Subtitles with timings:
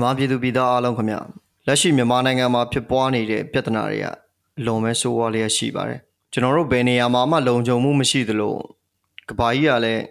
[0.00, 1.16] မြန်မာပြည်သူပြည်သားအားလုံးခင်ဗျ
[1.66, 4.06] လက်ရှိမြန်မာနိုင်ငံမှာဖြစ်ပွားနေတဲ့ပြဿနာတွေက
[4.58, 6.00] အလွန်ပဲဆိုးဝါးလျက်ရှိပါတယ်
[6.32, 8.54] ကျွန်တော်တို့ဘယ်နေရာမှာမှလုံခြုံမှုမရှိသလို
[9.28, 10.02] ကဘာကြီးကလည်း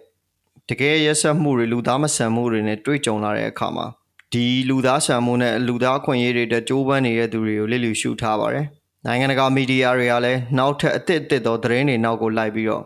[0.68, 3.86] တကယ်ရက်ဆက်မှုတွေလူသားမဆန်မှုတွေနဲ့တွေ့ကြုံလာတဲ့အခါမှာ
[4.32, 8.66] ဒီလူသားဆန်မှုနဲ့လူသားခွင့်ရေးတွေတကြိုးပမ်းနေတဲ့သူတွေကိုလစ်လျူရှုထားပါတယ်
[9.06, 12.84] နိုင်ငံတကာမီဒီယာတွေကလည်းနောက်ထပ်အသစ်အသစ်သောသတင်းတွေနောက်ကိုလိုက်ပြီးတော့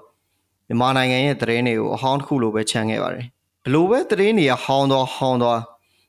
[0.69, 3.25] မြန်မာနိုင်ငံရဲ့သတင်းတွေကိုအဟောင်းတစ်ခုလိုပဲခြံခဲ့ပါတယ်
[3.65, 5.61] ဘလို့ပဲသတင်းတွေကဟောင်းသွားဟောင်းသွား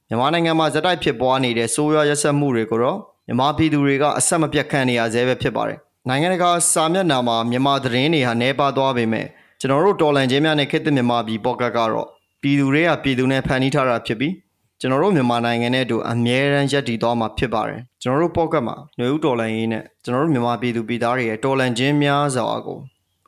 [0.10, 5.78] မြန်မာနိုင်ငံမှာဇက်တိုက်ဖြစ်ပွားနေတဲ့ဆိုးရွားရက်စက်မှုတွေကိုတော့မြန်မာပြည်သူတွေကအဆက်မပြတ်ခံနေရဆဲပဲဖြစ်ပါတယ်။
[6.10, 9.26] နိုင်ငံတကာစာမျက်နှာမှာမြန်မာသတင်းတွေဟာနှဲပါသွားပေမဲ့
[9.60, 12.08] ကျွန်တော်တို့တော်လန်ချင်းများနဲ့ခေတ်သစ်မြန်မာပြည်ပေါ့ကတ်ကတော့
[12.42, 14.34] ပြည်သူတွေကပြည်သူနဲ့ဖန်တီးထားတာဖြစ်ပြီး
[14.80, 22.78] ကျွန်တော်တို့မြန်မာနိုင်ငံနဲ့အတူအမြဲတမ်းရပ်တည်သွားမှာဖြစ်ပါတယ်။ကျွန်တော်တို့ပေါ့ကတ်မှာຫນွေဦးတော်လန်ရေးနဲ့ကျွန်တော်တို့မြန်မာပြည်သူပြည်သားတွေရဲ့တော်လန်ချင်းများစွာကို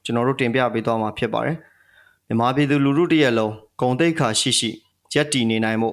[0.06, 1.58] ကျွန်တော်တို့တင်ပြပေးသွားမှာဖြစ်ပါတယ်။
[2.28, 4.70] မြန်မာပြည်သူလူထုတရက်လုံးဂုံတိတ်ခါရှိရှိ
[5.14, 5.90] ရပ်တည်နေနိုင်မှု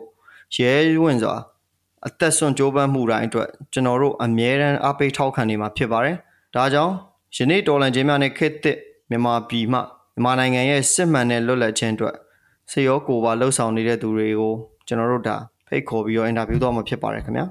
[0.56, 1.36] ရဲဝင့်စွာ
[2.06, 6.16] အသက်ဆွန့်ကြိုးပမ်းမှုတိုင်းအတွက်ကျွန်တော်တို့အမြဲတမ်းအားပေးထောက်ခံနေမှာဖြစ်ပါတယ်။
[6.54, 6.92] ဒါကြောင့်
[7.36, 8.78] ယနေ့တော်လန်ချင်းများနဲ့ခေတ်သစ်
[9.10, 12.14] မြန်မာပြည်မှမြန်မာနိုင်ငံရဲ့စစ်မှန်တဲ့လွတ်လပ်ခြင်းအတွက်
[12.70, 14.52] စေရောကိုပါလှုပ်ဆောင်နေတဲ့သူတွေကို
[14.86, 15.36] ကျွန်တော်တို့ဒါ
[15.68, 17.46] ဖိတ်ခေါ်ပြီးတော့အင်တာဗျူးတော့မှာဖြစ်ပါတယ်ခင်ဗျာ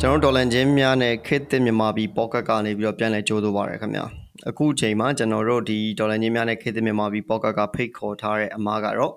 [0.00, 4.04] ကျွန်တော်ဒေါ်လန်ချင်းများနဲ့ခေတ်သစ်မြန်မာပြည်ပေါ့ကတ်ကနေပြီးတော့ပြန်လည်ကြိုးဆိုပါရခင်ဗျာ
[4.48, 9.12] အခုချိန်မှာကျွန်တော်တို့ဒီဒေါ်လန်ချင်းများနဲ့ခေတ်သစ်မြန်မာပြည်ပေါ့ကတ်ကဖိတ်ခေါ်ထားတဲ့အမားကတော့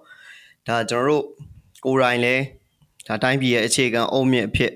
[0.67, 1.23] ဒါကျွန်တော်တို့
[1.85, 2.35] ကိုယ်တိုင်လဲ
[3.07, 4.73] ဒါတိုင်းပြည်ရဲ့အခြေခံအုံမြင့်အဖြစ်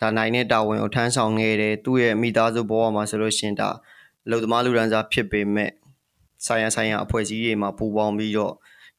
[0.00, 3.68] ဒါနိုင်တဲ့တာဝန်ကိုထမ်းဆောင်ခဲ့တယ်သူ့ရဲ့မိသားစုဘဝမှာဆိုလို့ရှင်ဒါ
[4.26, 5.70] အလုပ်သမားလူဒန်းစားဖြစ်ပေမဲ့
[6.46, 8.54] ဆိုင်ရဆိုင်ရအဖွဲ့အစည်းတွေမှာပူးပေါင်းပြီးတော့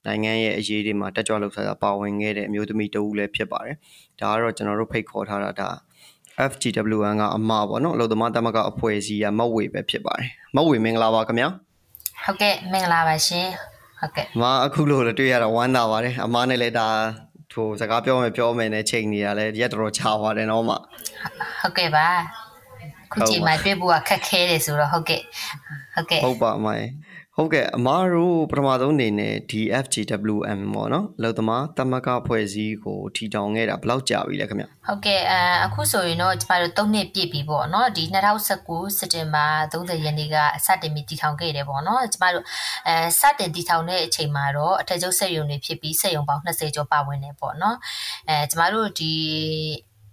[0.05, 3.77] နိုင်ငံရဲ့အရေးတွေမှာတက်ကြွလှုပ်ရှားတာပါဝင်ခဲ့တဲ့အမျိုးသမီးတဦးလည်းဖြစ်ပါတယ်။
[4.19, 5.69] ဒါကတော့ကျွန်တော်တို့ဖိတ်ခေါ်ထားတာဒါ
[6.51, 11.47] FGWN ကအမပေါ့နော်အလုပ်သမားသမဂ္ဂအဖွဲ့အစည်းကမဝေပဲဖြစ်ပါတယ်။မဝေမင်္ဂလာပါခင်ဗျာ။
[12.23, 13.47] ဟုတ်ကဲ့မင်္ဂလာပါရှင်။
[13.99, 16.87] ဟုတ်ကဲ့။မအခုလို့တွေ့ရတော့ဝမ်းသာပါတယ်။အမနဲ့လည်းဒါ
[17.53, 20.71] ဟိုစကားပြောမယ်ပြောမယ်နဲ့ချိန်နေတာလည်းရက်တော်တော်ချပါတယ်နော်မ။
[21.61, 22.07] ဟုတ်ကဲ့ပါ။
[23.11, 25.21] ခုချိန်မှာတွေ့ဖို့ကခက်ခဲတယ်ဆိုတော့ဟုတ်ကဲ့။
[25.95, 26.67] ဟုတ်ကဲ့။ဟုတ်ပါအမ။
[27.37, 35.35] ဟုတ်ကဲ့အမားတို့ပထမဆုံးအနေနဲ့ DFGWM ပေါ့နော်အလုပ်သမားတမကဖွဲ့စည်းကိုထီထောင်ခဲ့တာဘယ်လောက်ကြာပြီလဲခင်ဗျဟုတ်ကဲ့အ
[35.65, 38.03] အခုဆိုရင်တော့ကျမတို့3နှစ်ပြည့်ပြီပေါ့နော်ဒီ
[38.51, 40.35] 2019စက်တင်ဘာ30ရက်နေ့က
[40.65, 42.45] စတင်ပြီးတည်ထောင်ခဲ့တယ်ပေါ့နော်ကျမတို့
[42.87, 47.77] အဲစတင်တည်ထောင်တဲ့အချိန်မှာတော့အထက်ကျုပ်စက်ရုံတွေဖြစ်ပြီးစက်ရုံပေါင်း20ကျော်ပါဝင်နေပေါ့နော်
[48.29, 49.13] အဲကျမတို့ဒီ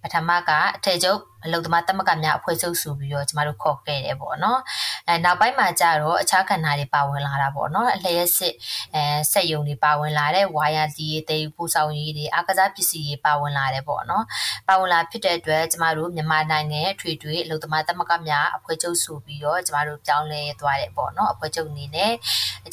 [0.03, 4.61] ပထမကအထက်ကျုပ် အလုပ်သမားတက်မကများအဖွဲ့ချုပ်ဆိုပြီးတော့ကျမတို့ခေါ်ခဲ့တယ်ပေါ့နော်
[5.09, 8.55] အဲနောက်ပိုင်းမှာကျတော့အခြားခန္ဓာတွေပါဝင်လာတာပေါ့နော်အလျက်စစ်
[8.95, 14.25] အဲစက်ယုံတွေပါဝင်လာတဲ့ဝါယာတီတွေတေးပူဆောင်ရေးတွေအကစားပစ္စည်းတွေပါဝင်လာတယ်ပေါ့နော်
[14.69, 22.13] ပါဝင်လာဖြစ်တဲ့အတွက်ကျမတို့မြန်မာနိုင်ငံရဲ့ထွေထွေအလုပ်သမားတက်မကများအဖွဲ့ချုပ်ဆိုပြီးတော့ကျမတို့ပြောင်းလဲသွားတယ်ပေါ့နော်အဖွဲ့ချုပ်အနေနဲ့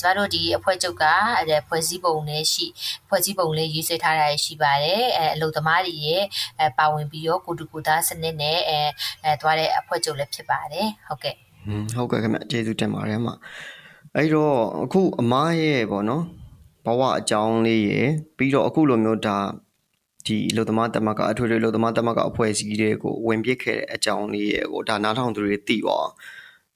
[0.01, 1.05] ကျမတို့ဒီအဖွဲ့ချုပ်က
[1.69, 2.65] ဖွဲ့စည်းပုံနဲ့ရှိ
[3.09, 6.23] ဖွဲ့စည်းပုံလေးရေးဆွဲထားတာရှိပါတယ်အဲအလုပ်သမားတွေရဲ့
[6.77, 8.79] ပါဝင်ပြီးတော့ကိုတူကိုသားစနစ်နဲ့အဲ
[9.23, 11.35] အဲသွားတဲ့အဖွဲ့ချုပ်လည်းဖြစ်ပါတယ်ဟုတ်ကဲ့
[11.95, 13.29] ဟုတ်ကဲ့ခင်ဗျကျေးဇူးတင်ပါတယ်အမ
[14.15, 16.23] အဲ့တော့အခုအမရဲ့ပေါ့နော်
[16.85, 19.37] ဘဝအကြောင်းလေးရယ်ပြီးတော့အခုလိုမျိုးဒါ
[20.25, 26.11] ဒီလူသမားတမကအထွေထွေလူသမားတမကအဖွဲ့အစည်းတွေကိုဝင်ပစ်ခဲ့တဲ့အကြောင်းလေးရယ်ကိုဒါနားထောင်သူတွေသိပါအောင်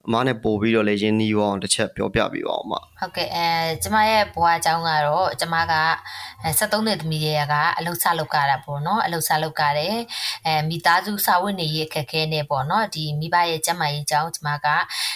[0.07, 3.47] အမနဲ့ပို့ပြီးတော့လည်းရင်းနှီးအောင်တစ်ချက်ပြောပြပေးပါဦးမဟုတ်ကဲ့အဲ
[3.83, 5.73] ကျမရဲ့ဘွားအကြောင်းကတော့ကျမက
[6.43, 9.95] 73နှစ်သမီးရဲ့ကအလုဆလုပ်ကြတာပေါ့နော်အလုဆလုပ်ကြတယ်
[10.45, 14.67] အဲမိသားစုစာဝတ်နေရေးအခက်ခဲနေပေါ့နော်ဒီမိဘရဲ့ကျမကြီးအကြောင်းကျမက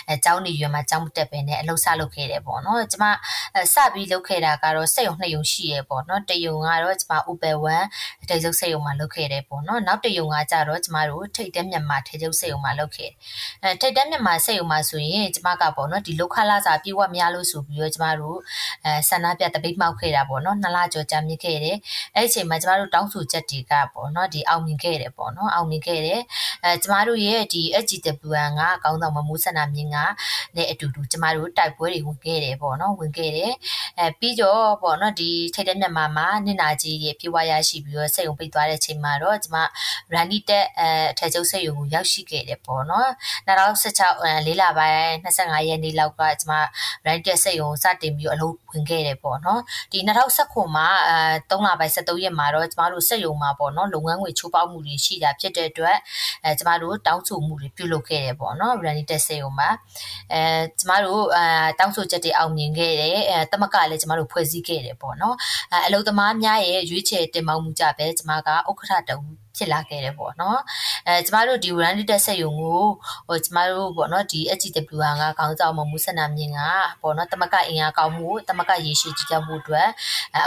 [0.07, 3.05] အဲကျောင်းနေရွယ်မှာကျောင်းမတက်ပဲနဲ့အလုဆလုပ်ခဲ့တယ်ပေါ့နော်ကျမ
[3.73, 7.85] စပြီးလုပ်ခဲ့တာကတော့စက်ရုံနှစ်ရုံရှိရပေါ့နော်တရုံကတော့ကျမဥပယ်ဝမ်
[8.29, 13.11] ထိတ်ကျုပ်စက်ရုံမှာလုပ်ခဲ့တယ်ပေါ့နော်နောက်တရုံကကြတော့ကျမတို့ထိတ်တဲမြန်မာထိတ်ကျုပ်စက်ရုံမှာလုပ်ခဲ့
[13.63, 18.37] အဲထိတ်တဲမြန်မာစက်ရုံမှာဆိုရင်ကျမကပေါ့နော်ဒီလောက်ခလာစာပြေဝမရလို့ဆိုပြီးတော့ကျမတို့
[18.85, 21.77] အဲဆန္ဒပြတပိတ်မှောက်ခဲ့တာပေါ့နော်နှစ်လကျော်ကြာမြင့်ခဲ့တယ်
[22.15, 26.21] အဲ့ဒီအချိန်မှာကျမတို့တောင်းဆိုချက်တွေကပေါ့နော်ဒီအောင်မြင်ခဲ့တယ်ပေါ့နော်အောင်မြင်ခဲ့တယ်
[26.63, 29.97] အဲကျမတို့ရဲ့ဒီ HGWN ကကောင်းဆောင်မမှုဆန္ဒမြင့်က
[30.55, 33.53] နဲ့အတူတူကျမတို့တိုက်ပွဲတွေဝင်ခဲ့တယ်ပေါ့နော်ဝင်ခဲ့တယ်
[33.99, 39.55] အဲပြီးတော့ပေါ့နော်ဒီထိတ်တဲ့မြန်မာမှာနင်နာကြီးရဲ့ပြေဝရရှိပြီးတော့စိတ်ုံပိတ်သွားတဲ့အချိန်မှာတော့ကျမ
[40.13, 43.09] ရန်နီတက်အဲအထက်ကျုပ်စိတ်ုံကိုရောက်ရှိခဲ့တယ်ပေါ့နော်
[43.47, 46.53] 2016အဲလေးလပိုင်း25ရက်နေ့လောက်ကကျမ
[47.05, 49.61] right တက်စိတ်ုံစတင်ပြီးအလုပ်ဝင်ခဲ့တယ်ပေါ့နော်
[49.91, 51.17] ဒီ2019မှာအဲ
[51.49, 55.97] 3လပိုင်း73ရက်မှာတော့ကျမတို့စက်ရုံမှာပေါ့နော်လုပ်ငန်းငွေချိုးပေါက်မှုတွေရှိတာဖြစ်တဲ့အတွက်
[56.43, 59.69] အဲကျမတို့တောင်းဆိုမှုတွေပြုလုပ်ခဲ့တယ်ပေါ့နော် running တက်စက်ရုံမှာ
[60.33, 60.41] အဲ
[60.79, 61.43] ကျမတို့အဲ
[61.79, 65.35] တောင်းဆိုချက်တွေအောင်မြင်ခဲ့တယ်အဲတမကလည်းကျမတို့ဖွဲ့စည်းခဲ့တယ်ပေါ့နော်
[65.73, 70.59] အဲအလုပ်သမားများရဲ့ရွေးချယ်တင်မောင်းမှုကြပဲကျမကဥက္ကဋ္ဌတူ ဖြစ်လာခဲ့တယ်ပေါ့နော်
[71.07, 72.81] အဲကျမတို့ဒီ Randy တက်ဆက်ယုံကို
[73.27, 76.59] ဟိုကျမတို့ပေါ့နော်ဒီ HGWR ကခေါင်းဆောင်မမှုဆန္ဒမြင်က
[77.01, 79.87] ပေါ့နော်တမကအင်အားကောင်းမှုတမကရေရှည်ကြည်ကြမှုအတွက်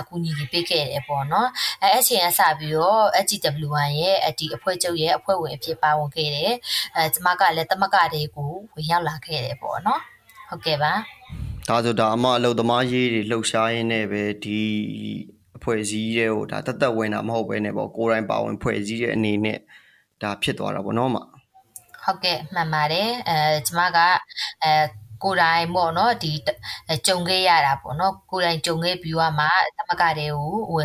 [0.00, 1.48] အကူအညီပေးခဲ့တယ်ပေါ့နော်
[1.82, 6.54] အဲအချိန်အစပြီးတော့ HGWR ရဲ့အဒီအဖွဲ့ချုပ်ရဲ့အဖွဲ့ဝင်အဖြစ်ပါဝင်ခဲ့တယ်
[6.96, 10.00] အဲကျမကလည်းတမကတွေကိုဝင်ရောက်လာခဲ့တယ်ပေါ့နော်
[10.48, 10.92] ဟုတ်ကဲ့ပါ
[11.68, 14.62] ဒါဆိုဒါအမအလုသမားရေးတွေလှုပ်ရှားရင်းနဲ့ပဲဒီ
[15.60, 19.58] အဖွဲ့အစည်းတွေကိုဒါတက်တက်ဝင်တာမဟုတ်ဘဲနဲ့ပေါ့ကိုယ်တိုင်ပါဝင်ဖွဲ့စည်းတဲ့အနေနဲ့
[20.22, 21.16] ဒါဖြစ်သွားတာပေါ့နော်မ
[22.04, 23.36] ဟုတ်ကဲ့မှန်ပါတယ်အဲ
[23.66, 23.98] ကျမက
[24.62, 24.72] အဲ
[25.22, 26.32] ကိုယ်တိုင်ပေါ့နော်ဒီ
[27.06, 29.46] ကြုံခဲ့ရတာပေါ့နော်ကိုယ်တိုင်ကြုံခဲ့ပြီးတော့မှ
[29.76, 30.82] သမကတွေကိုဟို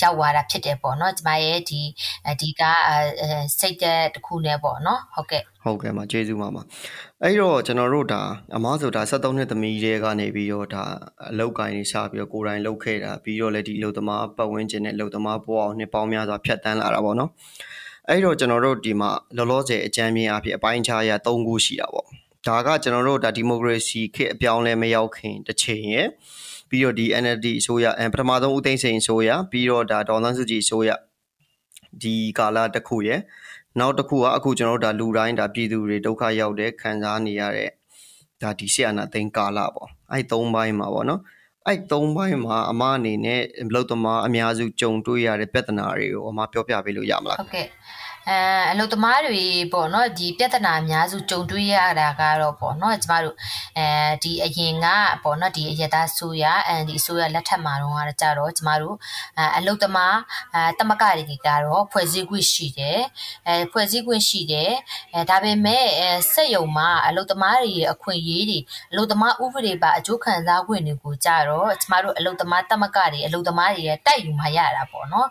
[0.00, 1.80] ရောက်သွားတာဖြစ်တယ်ပေါ့နော်ကျမရဲ့ဒီ
[2.40, 2.62] ဒီက
[3.58, 6.62] စိတ်သက်တစ်ခုနဲ့ပေါ့နော်ဟုတ်ကဲ့ဟုတ်ကဲ့ပါကျေးဇူးပါပါ
[7.22, 8.22] အဲ့တော့ကျွန်တော်တို့ဒါ
[8.56, 10.82] အမားဆိုတာ73နှစ်သမီးတွေကနေပြီးတော့ဒါ
[11.30, 17.30] အလောက်ကိုင်းနေရှာပြီးတော့ကိုယ်တိုင်လောက်ခဲ့တာပြီးတော့လည်းဒီအလုပ်သမားပတ်ဝန်းကျင်နဲ့အလုပ်သမားပေါ်အောင်နှစ်ပေါင်းများစွာဖြတ်တန်းလာတာပေါ့နော်
[18.08, 22.08] အဲ့တော့ကျွန်တော်တို့ဒီမှာလောလောဆယ်အကြမ်းမြင်အဖြစ်အပိုင်းခြားရ၃ခုရှိတာပေါ့
[22.46, 26.08] ဒါကကျွန်တော်တို့ဒါဒီမိုကရေစီခေတ်အပြောင်းလဲမရောက်ခင်တစ်ချိန်ရယ်
[26.68, 30.90] ပြီးတော့ဒီ NLD အစိုးရအပထမဆုံးဦးသိန်းစိန်အစိုးရပြီးတော့ဒါဒေါ်သန်းစုကြည်အစိုးရ
[32.02, 33.20] ဒီကာလတစ်ခုရယ်
[33.78, 37.70] နောက်တစ်ခုကအခုကျွန်တော်တို့ဒါလူတိုင်းဒါပြည်သူတွေဒုက္ခရောက်တဲ့ခံစားနေရတဲ့
[38.42, 41.20] ဒါဒီဆီယနာသိန်းကာလပေါ့အဲ့သုံးပိုင်းမှာပေါ့နော်
[41.66, 43.42] အဲ့သုံးပိုင်းမှာအမအနေနဲ့
[43.74, 47.66] လောက်သမားအများစုကြုံတွေ့ရတဲ့ပြဿနာတွေကိုအမပြောပြပေးလို့ရမလားဟုတ်ကဲ့
[48.28, 48.38] အဲ
[48.72, 53.36] အလုပ်သမားတွေပေါ့နော်ဒီပြဿနာအများစုကြုံတွေ့ရတာကတော့ပေါ့နော်ကျမတို့
[53.78, 53.86] အဲ
[54.22, 54.86] ဒီအရင်က
[55.22, 58.96] ပေါ့နော်ဒီအရသာဆိုရအဲဒီအစိုးရလက်ထက်မှာတော့ကတော့ကြတော့ကျမတို့
[59.38, 60.16] အအလုပ်သမား
[60.54, 63.00] အဲတမကတွေကတော့ဖွဲ့စည်းခွင့်ရှိတယ်
[63.46, 64.72] အဲဖွဲ့စည်းခွင့်ရှိတယ်
[65.14, 68.58] အဲဒါပေမဲ့အဲစက်ယုံမှာအလုပ်သမားတွေရဲ့အခွင့်အရေးတွေ
[68.92, 75.28] အလုပ်သမားဥပဒေပါအကျိုးခံစားခွင့်တွေကိုကြတော့ကျမတို့အလုပ်သမားတမကတွေအလုပ်သမားတွေရဲ့တိုက်ယူမှရတာပေါ့နော်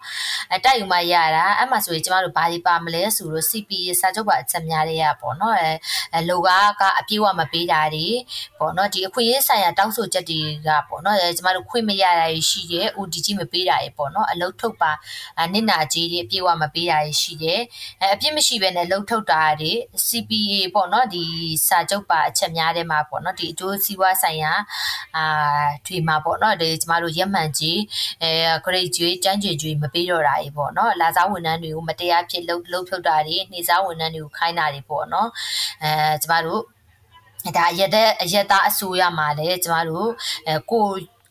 [0.52, 5.56] အဲတိုက်ယူမှရတာအဲ့မှာဆိုရင်ကျမတို့ဘာဒီပါမလဲဆိုတော့ CPA စာချုပ်ပါအချက်များတွေကပေါ့နော်
[6.14, 6.50] အဲလောက
[6.80, 8.08] ကအပြေးဝမပေးတာတွေ
[8.60, 14.92] ပေါ့နော်ဒီအခွင့်အရေးဆိုင်ရာတောင်းဆိုချက်တွေကပေါ့နော်ကျမတို့ခွင့်မရတာရှိတယ် ODG မပေးတာတွေပေါ့နော်အလုတ်ထုတ်ပါ
[15.54, 17.62] နစ်နာကြီးတွေအပြေးဝမပေးတာရှိတယ်
[18.02, 19.72] အဲအပြစ်မရှိဘဲနဲ့လှုပ်ထုတ်တာတွေ
[20.08, 21.24] CPA ပေါ့နော်ဒီ
[21.68, 24.54] စာချုပ်ပါအချက်များထဲမှာပေါ့နော်ဒီအကျိုးစီးပွားဆိုင်ရာ
[25.16, 25.24] အာ
[25.86, 27.80] ထွေမှာပေါ့နော်ဒီကျမတို့ရက်မှန်ကြီး
[28.24, 28.32] အဲ
[28.66, 35.30] grade ကျွေးတန်းကျွေကျွေးမပေးတော့တာကြီးပေါ့နော်လာစားဝန်ထမ်းတွေကိုမတရားဖြစ်လှုပ်လှုပ်ထုတ်တာတွေနေစားဝန်ထမ်းတွေကိုခိုင်းတာတွေပေါ့နော်
[35.84, 36.62] အဲကျမတို့
[37.58, 40.10] ဒါရတဲ့အရတာအစိုးရမှာလည်းကျမတို့
[40.48, 40.86] အဲကို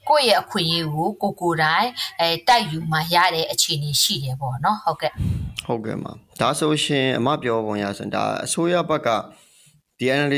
[0.09, 1.91] ကိုယ့်ရဲ့အခွင့်အရေးကိုကိုကိုတိုင်း
[2.21, 5.13] အဲတိုက်ယူမှရတဲ့အခြေအနေရှိတယ်ပေါ့နော်ဟုတ်ကဲ့
[5.67, 9.11] ဟုတ်ကဲ့ပါဒါဆိုရှင်အမပြောပုံရဆိုဒါအစိုးရဘက်က
[10.01, 10.35] DNL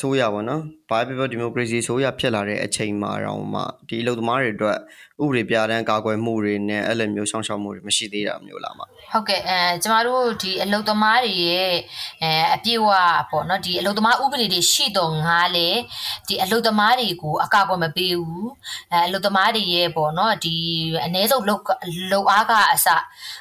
[0.00, 4.78] ဆိုရပါတော့ Bible Democracy ဆိုရဖြစ်လာတဲ့အချိန်မှာတော့မှဒီအလုပ်သမားတွေအတွက်
[5.22, 8.80] ဥပဒေပြဋ္ဌာန်းကာကွယ်မှုတွေနဲ့အဲ့လိုမျိုးရှောင်ရှောက်မှုတွေမရှိသေးတာမျိုးလားမ
[9.12, 11.74] ဟုတ်ကဲ့အဲကျမတို့ဒီအလုပ်သမားတွေရဲ့
[12.22, 12.88] အဲအပြည့်အဝ
[13.30, 15.68] ပေါ့နော်ဒီအလုပ်သမားဥပဒေတွေရှိတော့ငါလေ
[16.28, 18.48] ဒီအလုပ်သမားတွေကိုအကာအကွယ်မပေးဘူး
[18.92, 20.54] အဲအလုပ်သမားတွေရဲ့ပေါ့နော်ဒီ
[21.04, 21.62] အ ਨੇ ဆုံးလုပ်
[22.12, 22.88] လုပ်အားကအစ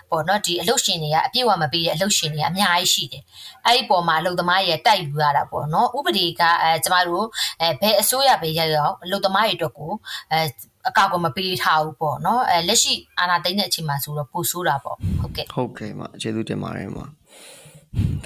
[0.10, 3.24] ပေါ့နော်ဒီအလုပ်ရှင်တွေကအပြည့်အဝမပေးတဲ့အလုပ်ရှင်တွေကအများကြီးရှိတယ်
[3.66, 7.26] အဲ့ဒီပေါ်မှာအလုပ်သမားရဲ့တိုက်ယူရတာပေါ့နော်ဥပဒေကအဲကျမတို့
[7.62, 9.92] အဲဘယ်အစိုးရပဲရရအောင်အလုပ်သမားတွေအတွက်ကို
[10.32, 10.40] အဲ
[10.88, 17.06] အကောက်ကမပေးထားဘူးပေါ့နော်အဲလက်ရှိအာဏာသိမ်းတဲ့အချိန်မှာဆိုတော့ပိုဆိုးတာပေါ့ဟုတ်ကဲ့ဟုတ်ကဲ့ပါကျေးဇူးတင်ပါတယ်မှာ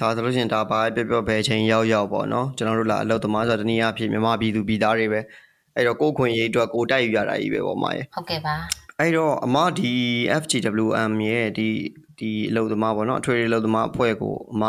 [0.00, 5.20] ဒါဆိုလို့ရှိရင်ဒါပါပြပြဘယ်ချိန်ရောက်ရောက်ပေါ့နော်ကျွန်တော်တို့လာအလုပ်သမားဆိုတာတနည်းအားဖြင့်မြန်မာပြည်သူပြည်သားတွေပဲ
[5.76, 8.54] အဲ့တော့ကိုခွင့်ရေးအတွက်ကိုတိုက်ယူရတာကြီးပဲပေါ့မာရေဟုတ်ကဲ့ပါ
[9.00, 9.92] အဲ့တော့အမဒီ
[10.42, 11.68] FGWM ရဲ့ဒီ
[12.18, 14.62] ဒီအလုပ်သမားပေါ့နော်အထွေထွေအလုပ်သမားအဖွဲ့ကိုအမ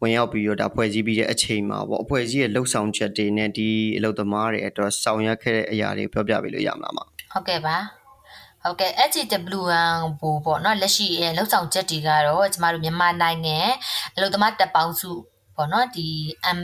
[0.00, 6.98] ဝင်ရောက်ပြီးတော့ဒါဖွဲ့စည်းပြီးတဲ့အချိန်မှာပေါ့အဖွဲ့အစည်းရဲ့လှုပ်ဆောင်ချက်တွေနဲ့ဒီအလုပ်သမားတွေအတွက်ဆောင်ရွက်ခဲ့တဲ့အရာတွေပြောပြပေးလို့ရမလားမ
[7.32, 7.76] ဟုတ်ကဲ့ပါ
[8.62, 13.58] ဟုတ်ကဲ့ HWN ဘူပေါ့နော်လက်ရှိရဲ့လှုပ်ဆောင်ချက်တွေကတော့ကျမတို့မြန်မာနိုင်ငံ
[14.16, 15.10] အလုပ်သမားတပ်ပေါင်းစု
[15.60, 16.08] ပေါ့နော်ဒီ
[16.56, 16.58] MAN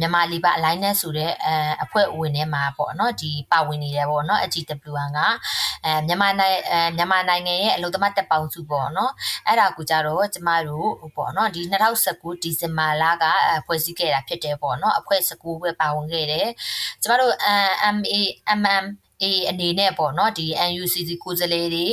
[0.00, 1.54] မြန်မာလီဘာ Alliance ဆိုတဲ့အဲ
[1.84, 5.20] အဖွဲ့ဝင်ထဲမှာပေါ့နော်ဒီပါဝင်နေတယ်ပေါ့နော် HWN က
[5.84, 9.12] အဲမြန်မာနိုင်ငံအဲမြန်မာနိုင်ငံရဲ့အလုပ်သမားတပ်ပေါင်းစုပေါ့နော်
[9.46, 11.60] အဲ့ဒါကိုကြတော့ကျမတို့ပေါ့နော်ဒီ
[12.02, 13.24] 2019ဒီဇင်ဘာလက
[13.66, 16.48] ဖွဲ့စည်းခဲ့တာဖြစ်တယ်ပေါ့နော်အဖွဲ့19ပဲပါဝင်ခဲ့တယ်
[17.02, 17.34] ကျမတို့
[17.96, 18.14] MA
[18.60, 18.84] MM
[19.22, 21.86] အေးအနေနဲ့ပေါ့နော်ဒီ NUCC ကိုယ်စားလှယ်တွေ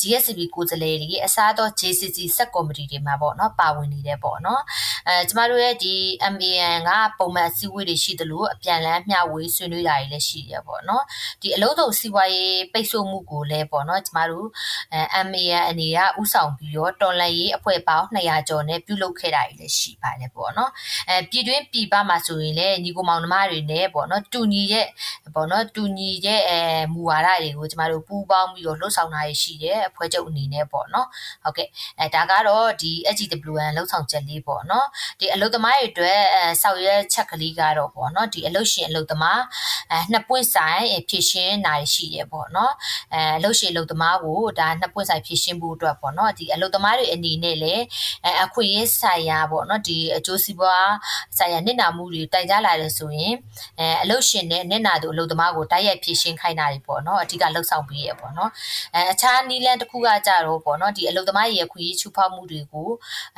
[0.00, 4.62] GSCB ကိုယ်စားလှယ်တွေအစားတော့ JCC ဆက်ကော်မတီတွေမှာပေါ့နော်ပါဝင်နေတယ်ပေါ့နော်
[5.08, 5.94] အဲကျမတို့ရဲ့ဒီ
[6.34, 11.04] MAN ကပုံမှန်အစည်းအဝေးတွေရှိသလိုအပြန်လန်းမျှဝေဆွေးနွေးတာတွေလည်းရှိတယ်ပေါ့နော်
[11.42, 14.46] ဒီအလုံးစုံစီးပွားရေးပိတ်ဆို့မှုကိုလည်းပေါ့နော်ကျမတို့
[14.94, 20.70] အဲ MAN အနေကဥဆောင်ပြီးတော့တော်လန်ရေးအဖွဲ့ပေါင်း200ကျော်နဲ့ပြုလုပ်ခဲ့တာတွေလည်းရှိပါတယ်ပေါ့နော်
[21.08, 24.86] အဲပြည်တွင်းပြည်ပမှာဆိုရင်လည်းညီကိုမောင်နှမတွေနဲ့ပေါ့နော်တူညီတဲ့
[25.34, 31.06] ပေါ့နော်တူညီတဲ့အဲမူဝါဒတွေကိုကျမတို့ပူးပေါင်းပြီးတော့လှုပ်ဆောင်တာရှိတယ်အဖွဲ့ချုပ်အနေနဲ့ပေါ့နော်
[31.44, 31.68] ဟုတ်ကဲ့
[32.00, 34.86] အဲဒါကတော့ဒီ HGWN လှုပ်ဆောင်ချက်လေးပေါ့နော်
[35.20, 39.40] ဒီအလုပ်သမားတွေအတွက်အဲဆောက်ရွက်ချက်ကလေးကတော့ပေါ့နော်ဒီအလုပ်ရှင်အလုပ်သမား
[39.92, 42.72] အဲနှစ်ပွင့်ဆိုင်ဖြည့်ရှင်းတာရှိရပေါ့နော်
[43.14, 47.82] အဲအလုပ်ရှင်အလုပ်သမားကိုဒါနှစ်ပွင့်ဆိုင်ဖြည့်ရှင်းဖို့အတွက်ပေါ့နော်ဒီအလုပ်သမားတွေအနေနဲ့လည်း
[48.24, 50.88] အဲအခွင့်အရေးဆိုင်ရာပေါ့နော်ဒီအကျိုးစီးပွား
[51.38, 53.34] ဆိုင်ရာနစ်နာမှုတွေတိုင်ကြားလာတယ်ဆိုရင်
[53.80, 58.50] အဲအလုပ်ရှင်နဲ့နစ်နာသူအလုပ်သမားကိုတိုက်ရိုက်ဖြည့်ရှင်းခိုင်းတာတွေပေါ့နော်အဓိကလှုပ်ဆောင်ပေးရပေါ့နော်
[58.94, 62.88] အဲအခြားနီးလန်းတစ်ခုကကြတော့ပေါ့နော်ဒီအလုပ်သမားရဲ့ခွင့်ရေးချူဖောက်မှုတွေကို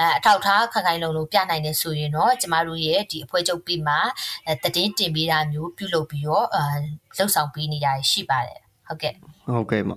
[0.00, 3.94] အဲအထောက်ထားခိုင်ခိုင်လုံလုံပြနိုင်တယ်ဆိုရင်တော့ကျမတို့ရဲ့ဒီအဖွဲ့ချုပ်ပြီးမှ
[4.46, 6.64] အဲတည်င်းတင်ပေးတာမျိုးပြုလုပ်ပြီးတော့အဲ
[7.16, 9.14] လှုပ်ဆောင်ပေးနေတာရှိပါတယ်ဟုတ်ကဲ့
[9.54, 9.90] ဟုတ်ကဲ့မ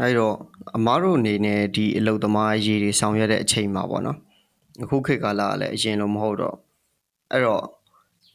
[0.00, 0.34] အဲ့တော့
[0.76, 4.18] အမားတို့အနေနဲ့ဒီအလုပ်သမားရေးတွေဆောင်ရွက်တဲ့အချိန်မှာပေါ့နော်
[4.82, 6.56] အခုခေတ်ကာလကလည်းအရင်လိုမဟုတ်တော့
[7.32, 7.64] အဲ့တော့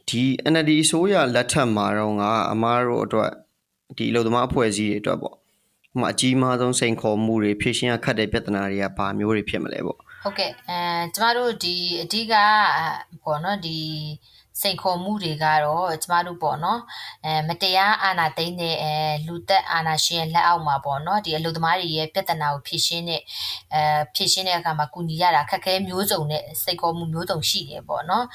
[0.09, 3.31] ဒီ NLD အစိုးရလက်ထက်မှာတော့ကအမားတို့အတွက်
[3.97, 10.79] ဒီအလုပ်သမားအဖွဲ့အစည်းတွေအတွက်ပေါ့ဟိုမှာအကြီးမားဆုံးစိန်ခေါ်မှုတွေဖြည့်ရှင်းရခက်တဲ့ပြဿနာတွေကဘာမျိုးတွေဖြစ်မလဲပေါ့ဟုတ်ကဲ့အဲ
[11.15, 12.33] ကျမတို့ဒီအဓိက
[13.23, 13.79] ပေါ့နော်ဒီ
[14.61, 16.79] စိန်ခေါ်မှုတွေကတော့ကျမတို့ပေါ့နော်
[17.25, 18.93] အဲမတရားအာဏာသိမ်းတဲ့အဲ
[19.27, 23.21] လူသက်အာဏာရှင်လက်အောက်မှာပေါ့နော်ဒီအလုပ်သမားတွေရဲ့ပြဿနာကိုဖြေရှင်းတဲ့
[23.73, 23.81] အဲ
[24.15, 28.25] ဖြေရှင်းတဲ့အခါမှာကုညီရတာခက်ခဲမျိုးစုံနဲ့စိန်ခေါ်မှုမျိုးစုံရှိတယ်ပေါ့နော်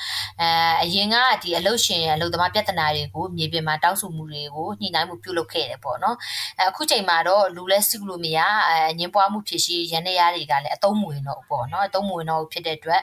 [0.40, 0.48] အဲ
[0.82, 6.16] အရင်ကဒီအလုပ်ရှင်အလုပ်သမားပြဿနာတွေကိုမြေပြင်မှာတောင်းဆိုမှုတွေကိုညှိနှိုင်းမှုပြုလုပ်ခဲ့တယ်ပေါ့နော်
[6.58, 8.38] အဲအခုချိန်မှာတော့လူလဲစုလို့မရ
[8.68, 13.02] အငင်းပွားမှုဖြစ်ရှိရန်နေရတွေကလည်းအသုံးမဝင်တော့ပေါ့နော်အသုံးမဝင်တော့ဖြစ်တဲ့အတွက်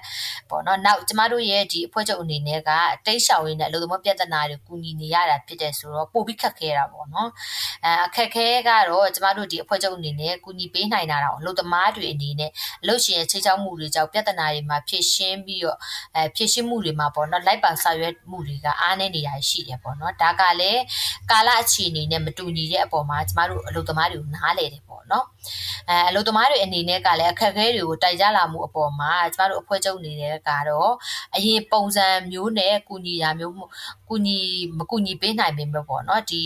[0.49, 2.69] ပေါ့နော်နောက်ကျမတို့ရဲ့ဒီအဖွဲ့ချုပ်အနေနဲ့က
[3.07, 7.29] တိတ်ရှောင်ရင်းနဲ့အလုပ်သမားပြဿနာတွေကူညီနေရတာဖြစ်တဲ့ဆိုတော့ပိုပြီးခက်ခဲတာပေါ့နော်
[7.85, 12.51] အဲအခက်ခဲကတော့ကျမတို့ဒီအဖွဲ့ချုပ်အနေနဲ့ကူညီပေးနိုင်တာတော့အလုပ်သမားတွေအနေနဲ့
[12.81, 15.77] အလုပ်ရှင်ရဲ့ချိတ်ချောက်မှုတွေကြောင့်ပြဿနာတွေမှာဖြည့်ရှင်းပြီးတော့
[16.15, 20.81] အဲဖြည့်ရှင်းမှုတွေမှာပေါ့နော်လိုက်ပါဆောင်ရွက်မှုတွေကအားနည်းနေတာရှိတယ်ပေါ့နော်ဒါကလည်း
[21.31, 25.25] ကာလအခြေအနေနဲ့မတူညီတဲ့အပေါ်မှာကျမတို့အလုပ်သမားတွေကိုနားလည်တယ်ပေါ့နော်
[25.89, 30.91] အဲအလုပ်သမားတွေအနေနဲ့ကလည်းအခက်အခဲတွေကိုတိုက်ကြလာမှုအပေါ်မှာကျမတို့အဖွဲ့ချုပ်နေတဲ့ကတော့
[31.35, 33.55] အရင်ပုံစံမျိုးနဲ့ကူညီတာမျိုး
[34.09, 34.39] ကူညီ
[34.77, 36.43] မကူညီပေးနိုင်ပေမဲ့ပေါ့နော်ဒီ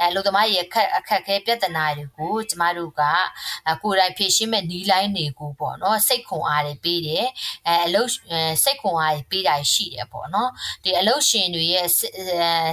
[0.00, 3.02] အဲအလုပ်သမားရဲ့အခက်အခက်ခဲပြဿနာတွေကိုကျမတို့က
[3.82, 7.26] ကိုယ်တိုင်ဖြေရှင်းမဲ့နီးလိုင်းတွေကိုပေါ့နော်စိတ်ခွန်အားတွေပေးတယ်
[7.68, 8.08] အဲအလုပ်
[8.64, 10.50] စိတ်ခွန်အားတွေပေးတာရှိတယ်ပေါ့နော်
[10.84, 11.86] ဒီအလုပ်ရှင်တွေရဲ့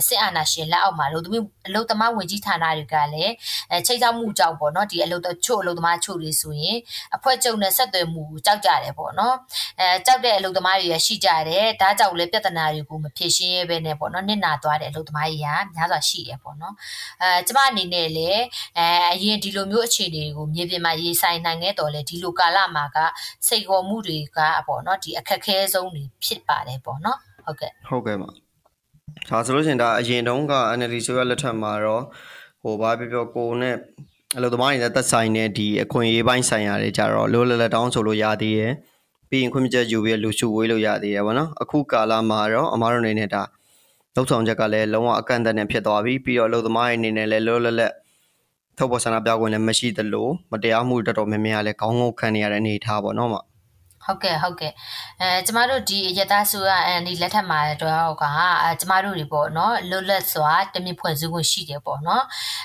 [0.08, 3.34] စစ်အာဏာရှင်လက်အောက်မှာအလုပ်သမီးအလုပ်သမားဝင်ကြီးဌာနတွေကလည်း
[3.72, 6.78] အဲချိတ်ဆောက်မှုကြောင့်ပေါ့နော်ဒီအလုပ်ချို့အလုပ်သမားချို့တွေဆိုရင်
[7.16, 9.36] အဖွဲ့ချုပ်နဲ့ဆက်သွယ်မှုကြောက်ကြတယ်ပေါ့နော်
[9.80, 16.76] အဲကြောက်တဲ့အလုပ်သမားတွေရရှိကြတယ်ဒါကြောင့်လည်းပြဿနာတွေကိုမဖြေရှင်းရဲပဲနဲ့ပေါ့နော်နစ်နာသွားတဲ့အလုပ်သမားကြီးကများစွာရှိတယ်ပေါ့နော်
[17.22, 18.44] အဲကျမအနေနဲ့လည်း
[18.78, 22.98] အဲအရင်ဒီလိုမျိုးအခြေအနေကိုမြေပြင်မှာရေးဆိုင်နိုင်ခဲ့တော်လဲဒီလိုကာလမှာက
[23.48, 28.30] စိတ်ခေါ်မှုတွေကပေါ့နော်ဒီအခက်ခဲဆုံးတွေဖြစ်ပါတယ်ပေါ့နော်ဟုတ်ကဲ့ဟုတ်ကဲ့ပါ
[29.30, 32.04] ဒါဆိုလို့ရှိရင်ဒါအရင်တုန်းက NLD ဆိုရလက်ထက်မှာတော့
[32.62, 33.76] ဟိုဘာပြောပြောကိုနဲ့
[34.38, 38.74] အလုပ်သမားတွေနဲ့သက်ဆိုင်တဲ့ဒီအခွင့်အရေးပိုင်းဆိုင်ရာတွေကြတော့လိုလလတောင်းဆိုလို့ရသေးတယ်
[39.30, 43.42] ပြီးရင်ခွင့်ပြုချက်ယူပြီးလူစုဝေးလို့ရသေးတယ်ဗောနော်အခုကာလမှာတော့အမားတို့အနေနဲ့ဒါ
[44.16, 47.94] လှုပ်ဆောင်ချက်ကလည်းလုံးဝအကန့်အသတ်နဲ့ဖြစ်သွားပြီပြီးတော့အလုပ်သမားတွေအနေနဲ့လည်းလောလောလတ်
[48.78, 53.36] ထုတ်ပေါ်ဆန္ဒပြခွင့်လည်းမရှိသလိုမတရားမှုတော်တော်များများလည်းခေါင်းငုံခံနေရတဲ့အနေအထားပေါ့နော်မ
[54.10, 54.74] ဟုတ်ကဲ့ဟုတ်ကဲ့
[55.22, 58.24] အဲကျမတို့ဒီရတဆိုရအန်ဒီလက်ထက်မှာတော့က
[58.64, 62.24] အဲကျမတို့တွေပေါ့နော်လွတ်လပ်စွာတမင်ဖွဲ့စည်းခွင့်ရှိတယ်ပေါ့နော်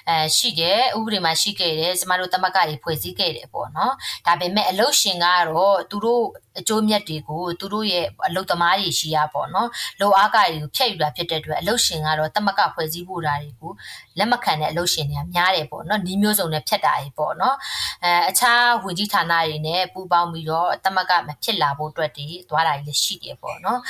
[0.08, 3.92] အဲရှိတယ်ဥပဒေမှာရှိခဲ့တယ်ကျမတို့တမကတွေဖွဲ့စည်းခဲ့တယ်ပေါ့နော်
[4.26, 6.24] ဒါပေမဲ့အလုတ်ရှင်ကတော့သူတို့
[6.58, 9.68] အကျိုးမြတ်တွေကိုသူတို့ရဲ့အလုတ်သမားတွေရှိရပေါ့နော်
[10.00, 13.72] လိုအားကတွေကိုဖျက်ယူတာဖြစ်တဲ့အတွက်အလုတ်ရှင်ကတော့တမကဖွဲ့စည်းဖို့တာတွေကို
[14.18, 17.56] လက်မခံတဲ့အလုတ်ရှင်တွေကများတယ်ပေါ့နော်နီးမျိုးစုံနဲ့ဖြတ်တာတွေပေါ့နော်
[18.04, 23.80] အဲအခြားဝင်ကြီးဌာနတွေနဲ့ပူးပေါင်းပြီးတော့တမကမဖြစ်လာဖို့အတွက်ဒီသွားတာကြီးလည်းရှိတယ်ပေါ့နော်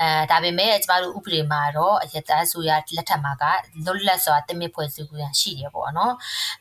[0.00, 3.44] အဲဒါပေမဲ့ကျမတို့ဥပဒေမှာတော့အရသားဆိုရလက်ထက်မှာက
[3.84, 6.14] လွတ်လပ်စွာတမင်ဖွဲ့စည်းခွင့်ရှိတယ်ပေါ့နော်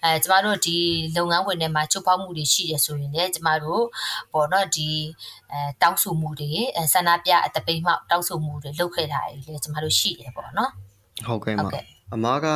[0.04, 0.78] အဲကျမတို့ဒီ
[1.16, 3.84] လုပ်ငန်းဝင်ထဲမှာချုပ်ဖောက်မှုတွေရှိတယ်ဆိုရင်လည်းကျမတို့
[4.34, 4.90] ပေါ့နော်ဒီ
[5.52, 6.52] အဲတောင်းဆိုမှုတွေ
[6.94, 10.72] ဆန္ဒပြအတပိမှောက်တောင်းဆိုမှုတွေလုပ်ခဲ့တာတွေလည်းကျမတို့ရှိတယ်ပေါ့နော်
[11.28, 11.70] ဟုတ်ကဲ့ပါ
[12.14, 12.48] အမားက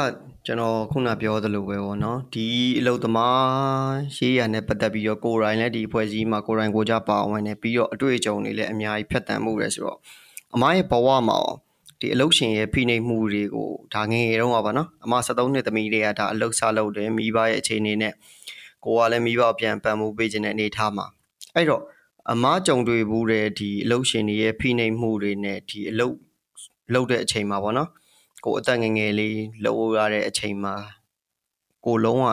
[0.48, 2.48] ကျွန်တော်ခုနပြောသလိုပဲပေါ့နော်ဒီ
[2.80, 9.98] အလုတ်သမားရေးရနဲ့ပတ်သက်ပြီးတော့ကိုယ်တိုင်လည်းဒီအဖွဲ့အစည်းမှာကိုယ်တိုင်ကိုကြပါဝင်နေပြီးတော့အတွေ့အကြုံတွေလည်းအများကြီးဖြတ်တန်းမှုရဆိုတော့
[10.56, 11.40] အမားရဲ့ဘဝမှာ
[12.00, 18.14] ဒီအလုတ်ရှင်ရဲ့ဖိနှိပ်မှုတွေကိုဒါငယ်ငယ်တုန်းကပါနော်အမ73နှစ်သမီးတွေကဒါအလုတ်စားလုပ်တယ်မိဘရဲ့အခြေအနေနဲ့
[18.86, 21.06] ကိုကလည်းမိဘပြန်ပံ့မှုပေးခြင်းတဲ့အနေထားမှာ
[21.56, 21.82] အဲ့တော့
[22.32, 26.16] အမားကြုံတွေ့ဘူးတဲ့ဒီအလုတ်ရှင်တွေရဲ့ဖိနှိပ်မှုတွေနဲ့ဒီအလုတ်
[26.94, 27.90] လုပ်တဲ့အချိန်မှာပေါ့နော်
[28.46, 30.75] ကိုအသက်ငယ်ငယ်လေးလှုပ်ရတဲ့အချိန်မှာ
[31.86, 32.25] ကိုလုံးဝ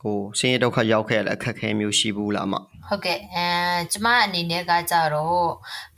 [0.00, 2.54] ဟိုဆင်းရဲဒုက္ခရောက်ခဲ့ရတဲ့အခက်အခဲမျိုးရှိဘူးလားမ
[2.88, 3.46] ဟုတ်ကဲ့အဲ
[3.92, 5.48] ကျမအနေနဲ့ကကြတော့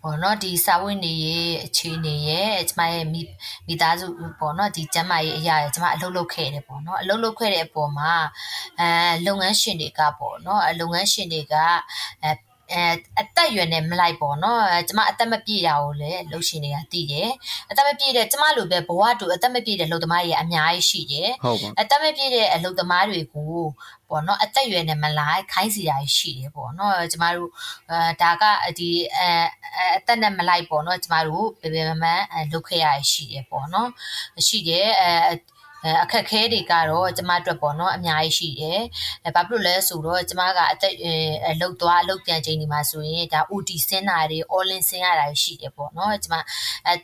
[0.02, 3.20] ဘောနော်ဒီစာဝတ်နေရေးအခြေအနေရဲ့ကျမရဲ့မိ
[3.66, 4.06] မိသားစု
[4.38, 8.12] ပေါ့နော်ဒီကျမရဲ့အရာရဲ့ကျမအလုပ်လုပ်ခဲ့တယ်ပေါ့နော်အလုပ်လုပ်ခဲ့တဲ့အပေါ်မှာ
[8.80, 8.88] အဲ
[9.26, 11.54] လုပ်ငန်းရှင်တွေကပေါ့နော်လုပ်ငန်းရှင်တွေက
[12.22, 12.30] အဲ
[12.72, 12.82] အဲ
[13.20, 17.30] အသက်ရွယ်နဲ့မလိုက်ပေါ့နော်ကျမအသက်မပြည့်တာကိုလည်းလှုပ်ရှင်တွေကသိတယ်
[17.70, 23.54] အသက်မပြည့်တဲ့ကျမလိုပဲဘဝတူအသက်မပြည့်တဲ့လူသမားတွေအများကြီးရှိတယ်ဟုတ်ပါအသက်မပြည့်တဲ့အလုပ်သမားတွေကို
[24.08, 27.50] ပေါ့နော်အသက်အရွယ်နဲ့မလိုက်ခိုင်းစီတာရှိတယ်ပေါ့နော်ကျမတို့
[27.90, 28.44] အဲဒါက
[28.78, 29.28] ဒီအဲ
[29.96, 33.88] အသက်နဲ့မလိုက်ပေါ့နော်ကျမတို့ပေပေမမန်လုပ်ခဲ့ရရှိတယ်ပေါ့နော်
[34.46, 35.10] ရှိတယ်အဲ
[36.02, 38.80] အခက်ခဲတွေကတော့ကျမအတွက်ပေါ့နော်အများကြီးရှိတယ်။
[39.26, 40.94] အဲဘာဖြစ်လို့လဲဆိုတော့ကျမကအသက်
[41.50, 46.34] အလုတ်သွားအလုတ်ပြန်ချိန်ဒီမှာဆိုရင်ဒါ OT ဆင်းတာတွေ all in ဆင်းရတာရှိတယ်ပေါ့နော်။ကျမ
[46.86, 46.94] အဲ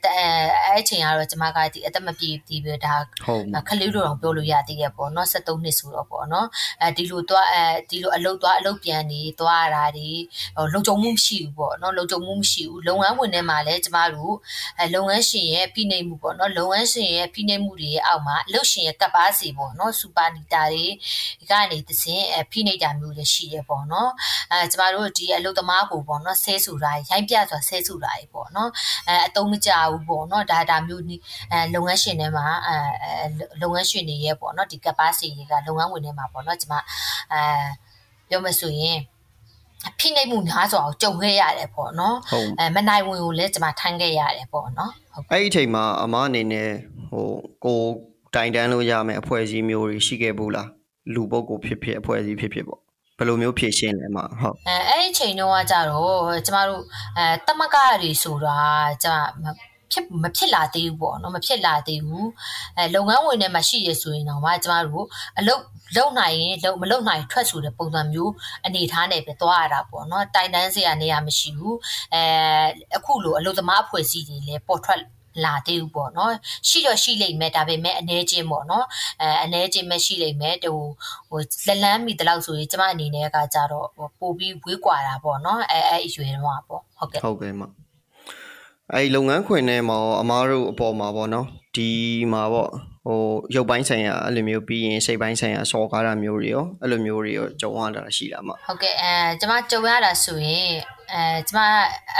[0.66, 6.46] အဲ့ချိန်ကတော့ကျမကဒီအသက်မပြည့်ဒီပဲဒါဟုတ်ပါခလေးတို့တော့ပြောလို့ရသေးတယ်ပေါ့နော်73နှစ်ဆိုတော့ပေါ့နော်
[6.82, 10.08] အဲဒီလိုသွားအဲဒီလိုအလုတ်သွားအလုတ်ပြန်နေသွားရတာဒီ
[10.72, 14.34] လုံခြုံမှုမရှိဘူးပေါ့နော်လုံခြုံမှုမရှိဘူးလုပ်ငန်းဝင်ထဲမှာလည်းကျမတို့
[14.80, 20.86] အဲလုပ်ငန်းရှင်ရဲ့ဖိနှိပ်မှုပေါ့နော်လုပ်ငန်းရှင်ရဲ့ဖိနှိပ်မှုတွေရဲ့အောက်မှာအလုတ်ရှင်ရဲ့ကပ်ပါစီပေါ့နော်စူပါနီတာတွေ
[21.50, 24.10] ကနေသစဉ်အဲဖိနှိပ်တာမျိုးလည်းရှိတယ်ပေါ့နော်
[24.52, 28.70] အဲကျမတို့ဒီအလုတ်သမားကိုပေါ့နော်ဆဲဆူတာရိုင်းပြဆိုတာဆဲဆူတာပေါ့နော်
[29.08, 31.04] အဲအတုံးမကြဘူးပေါ့နော်ဒါဒါမျိုး
[31.52, 32.74] အဲလုပ်ငန်းရှင်ထဲမှာအဲ
[33.62, 36.74] လုပ်ငန်းရှင်တွေရဲ့ပေါ့နော်ဒီ capacity တွေကလုပ်ငန်းဝင်ထဲမှာပေါ့နော်ကျမ
[37.32, 37.40] အဲ
[38.28, 38.98] ပြောမဆိုရင်
[39.98, 46.70] ဖိနှိပ်မှုများစွာကိုကြုံခဲ့ရတယ်ပေါ့နော်ဟုတ်အဲမနိုင်ဝင်ကိုလည်းကျမထမ်းခဲ့ရတယ်ပေါ့နော်ဟုတ်အဲ့ဒီအချိန်မှာအမအနေနဲ့
[47.10, 47.28] ဟို
[47.64, 47.80] ကို
[48.34, 50.68] တိုင်တန်းလို့ရမယ်အဖွဲ့အစည်းမျိုးတွေရှိခဲ့ဘူးလား
[51.14, 52.80] လူပုဂ္ဂိုလ်ဖြစ်ဖြစ်အဖွဲ့အစည်းဖြစ်ဖြစ်ပေါ့
[53.18, 56.82] ဘယ်လိုမျိုးဖြည့်ရှင်းလဲမဟုတ်အဲအဲ့ဒီချိန်တုန်းကကြတော့ကျမတို့
[57.18, 58.58] အဲတမကတွေဆိုတာ
[59.04, 59.08] ကျ
[59.44, 59.46] မ
[59.92, 62.28] ဖြစ်မဖြစ်လာသေးဘူးပေါ့နော်မဖြစ်လာသေးဘူး
[62.78, 65.06] အဲလုပ်ငန်းဝင်ထဲမှာရှိရဆိုရင်တော့မှကျမတို့
[65.38, 65.62] အလုပ်
[65.96, 68.32] လုံနိုင်ရင်လုံမလုံနိုင်ထွက်ဆိုတဲ့ပုံစံမျိုး
[68.66, 71.76] အနေထားနဲ့ပဲသွားရတာပေါ့နော်တိုင်တန်းစရာနေရာမရှိဘူး
[72.14, 72.22] အဲ
[72.96, 75.00] အခုလိုအလုပ်သမားအဖွဲ့အစည်းတွေလည်းပေါ်ထွက်
[75.44, 76.32] လာသေးဘူးပေါ့နော်
[76.68, 78.86] ရှိတော့ရှိလိမ့်မယ်ဒါပေမဲ့အနေချင်းပေါ့နော်
[79.22, 80.78] အဲအနေချင်းပဲရှိလိမ့်မယ်ဟို
[81.30, 83.88] ဟိုလက်လန်းမိတလောက်ဆိုရင်ကျမအနေနဲ့ကကြတော့
[84.20, 87.62] ပို့ပြီးဝေးကွာတာပေါ့နော်အဲအဲအရွယ်တော့ပေါ့ဟုတ်ကဲ့ဟုတ်ကဲ့မ
[88.94, 91.90] အဲ့ဒီလုပ်ငန်းခွင်ထဲမှာရောအမားတို့အပေါ်မှာပေါ့နော်ဒီ
[92.32, 92.70] မှာပေါ့
[93.06, 93.20] ဟို
[93.54, 100.70] ရုပ်ပိုင်းဆိုင်ရာအဲ့လိုမျိုးပြီးရင်စိတ်ပိုင်းဆိုင်ရာစော်ကားတာမျိုးတွေရောအဲ့လိုမျိုးတွေရောကြုံရတာရှိလားမဟုတ်ကဲ့အဲကျမကြုံရတာဆိုရင်
[101.12, 101.60] အဲကျမ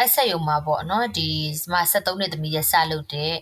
[0.00, 1.28] အဆက်ယုံမှာပေါ့နော်ဒီ
[1.62, 3.32] ကျမ73နှစ်သမီးရဲ့စလုပ်တဲ့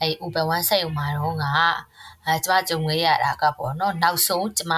[0.00, 1.52] အဲ open one ဆက်ယုံမှာတော့ငါ
[2.28, 4.72] အဲကျမကြုံခဲ့ရတာကပေါ့နော်နောက်ဆုံးကျမ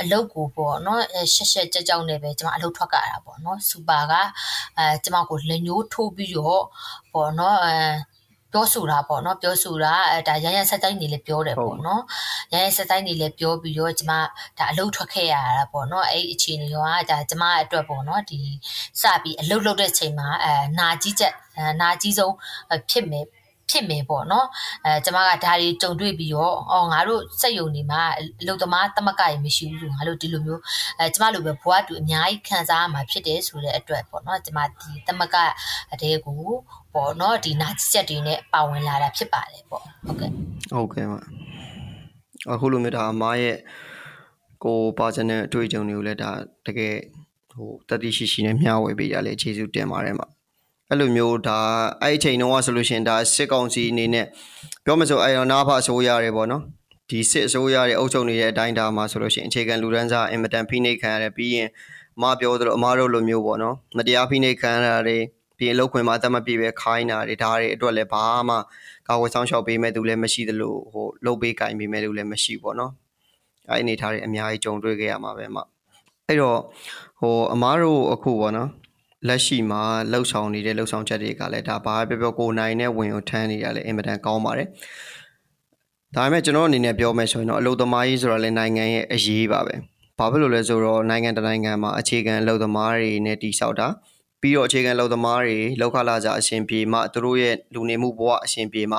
[0.00, 1.02] အလုပ်ကိုပေါ့နော်
[1.34, 4.12] ရှက်ရှက်ကြက်ကြောက်နေပဲကျမအလုပ်ထွက်ကြတာပေါ့နော်စူပါက
[4.78, 6.64] အဲကျမကိုလက်ညှိုးထိုးပြီးတော့
[7.12, 7.76] ပေါ့နော်အဲ
[8.52, 12.02] ပြောဆိုတာပေါ့နော်ပြောဆိုတာအဲဒါရရဆက်တိုင်းနေလည်းပြောတယ်ပေါ့နော်
[12.52, 14.12] ရရဆက်တိုင်းနေလည်းပြောပြီးတော့ကျမ
[14.58, 16.76] ဒါအလုပ်ထွက်ခဲ့ရတာပေါ့နော်အဲ့အခြေအနေက
[17.10, 18.40] ဒါကျမအတွက်ပေါ့နော်ဒီ
[19.00, 21.34] စပြီးအလုပ်လုပ်တဲ့ချိန်မှာအဲနာကြီးချက်
[21.80, 22.34] နာကြီးဆုံး
[22.90, 23.26] ဖြစ်မယ်
[23.74, 24.46] ဖြစ်မယ်ပေါ့နော်
[24.84, 28.02] အဲကျမကဒါတွေကြုံတွေ့ပြီးတော့အော်ငါတို့စက်ယုံနေမှာ
[28.40, 30.62] အလုပ်သမားတမကရမရှိဘူးလို့ငါတို့ဒီလိုမျိုး
[30.98, 35.36] အဲကျမလိုပဲဘွားတူအများကြီးခံစားရမှာဖြစ်တယ်ဆိုတဲ့အတွက်ပေါ့နော်ကျမဒီတမက
[36.02, 36.40] တဲ့ကို
[36.94, 40.30] ပေါ့နော်ဒီနာကြီးချက်တွေနဲ့ပါဝင်လာတာဖြစ်ပါတယ်ပေါ့ဟုတ်ကဲ့
[40.74, 41.12] ဟုတ်ကဲ့မ
[42.52, 43.56] အခုလိုမျိုးဒါအမားရဲ့
[44.64, 46.30] ကိုပါချင်တဲ့အတွေ့အကြုံတွေကိုလည်းဒါ
[46.66, 46.94] တကယ်
[47.52, 50.26] ဟိုတတိရှိရှိနဲ့မျှဝေပေးကြလေကျေးဇူးတင်ပါတယ်မှာ
[50.94, 51.58] အဲ့လိုမျိုးဒါ
[52.02, 54.26] အဲ့အချိန်တုန်းကဆိုလို့ရှိရင်ဒါစစ်ကောင်စီအနေနဲ့
[54.84, 56.62] ပြောမစို့အဲ့တော့နာဖအစိုးရတယ်ပေါ့နော်
[57.10, 61.68] ဒီစစ်အစိုးရရဲ့အုပ်ချုပ်နေတဲ့အတိုင်းဒါမှာဆိုလို့ရှိရင်အခြေခံလူဒန်းစားအင်မတန်ဖိနှိပ်ခံရတယ်ပြီးရင်
[62.16, 65.18] အမပြောသလိုအမတို့လိုမျိုးပေါ့နော်မတရားဖိနှိပ်ခံရတာတွေ
[65.58, 68.56] ပြီးရင်လောက်ခွင်မှာအသက်မပြည့်ပဲခိုင်းတာတွေဒါတွေအတွက်လည်းဘာမှ
[69.08, 72.92] ကာဝယ်ဆောင်ရှောက်ပေးမဲ့သူလည်းမရှိသလိုဟိုလှုပ်ပေးကင်ပေးမဲ့သူလည်းမရှိပေါ့နော်
[73.70, 75.58] အဲ့အနေထားတွေအများကြီးကြုံတွေ့ခဲ့ရမှာပဲအမ
[76.28, 76.58] အဲ့တော့
[77.20, 78.68] ဟိုအမားတို့အခုပေါ့နော်
[79.28, 79.82] လက်ရှိမှာ
[80.12, 84.68] လှုပ်ဆောင်နေတဲ့လှုပ်ဆောင်ချက်တွေကလည်းဒါဘာပဲပြောပြောကိုနိုင်နဲ့ဝင်ကိုထမ်းနေတာလည်းအင်မတန်ကောင်းပါတယ်
[86.14, 89.74] ဒါပေမဲ့ကျွန်တော်အနေနဲ့ပြောမယ်ဆိုရင်တော့အလုပ်သမားကြီးဆိုတာလည်းနိုင်ငံရဲ့အရေးပါပဲ
[90.18, 93.86] ဘာဖြစ်လို့လဲဆိုတော့နိုင်ငံတနိုင်ငံမှာအခြေခံအလုပ်သမားတွေနဲ့တည်ဆောက်တာ
[94.40, 98.98] ပြီးတော့အခြေခံလုံသမားတွေလောက်ခလာကြအရှင်ပြေမှသူတို့ရဲ့လူနေမှုဘဝအရှင်ပြေမှ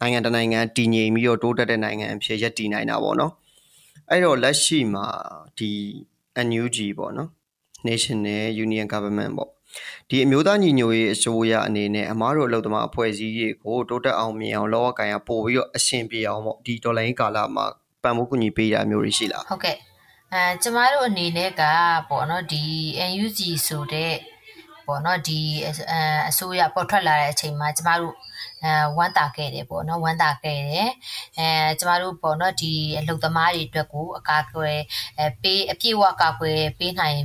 [0.00, 3.32] နိုင်ငံတနိုင်ငံတည်ငြိမ်ပြီးတော့တိုးတက်တဲ့နိုင်ငံအဖြစ်ရပ်တည်နိုင်တာပေါ့နော်
[4.10, 5.06] အဲ့တော့လက်ရှိမှာ
[5.58, 5.70] ဒီ
[6.46, 7.28] NUG ပေါ့နော်
[7.88, 9.50] National Union Government ပေါ့
[10.08, 17.66] ဒီအမျိုးသားညီညွတ်ရေးအစိုးရအနေနဲ့အမားတို့အလုပ်သမားအဖွဲ့အစည်းတွေကိုတိုးတက်အောင်မြင်အောင်လောကကိုင်ရပို့ပြီးတော့အရှင်ပြေအောင်ပေါ့ဒီဒေါ်လာရင်းကာလမှာ
[18.02, 19.76] ပံ့ပိုးကူညီပေးတာမျိုးတွေရှိလားဟုတ်ကဲ့
[20.32, 21.62] အဲကျမတို့အနေနဲ့က
[22.10, 22.64] ပေါ့နော်ဒီ
[23.10, 24.14] NUG ဆိုတဲ့
[24.86, 25.72] ပေါ့နော်ဒီအဲ
[26.30, 28.14] အစိုးရပေါ်ထွက်လာတဲ့အချိန်မှာကျမတို့
[28.64, 30.90] အဲဝမ်းတာခဲ့တယ်ပေါ့နော်ဝမ်းတာခဲ့တယ်
[31.38, 34.78] အဲကျမတို့ပေါ့နော်ဒီအလုပ်သမားတွေအတွက်ကိုအကာအကွယ်
[35.18, 37.18] အဲပေးအပြည့်အဝကာကွယ်ပေးနိုင်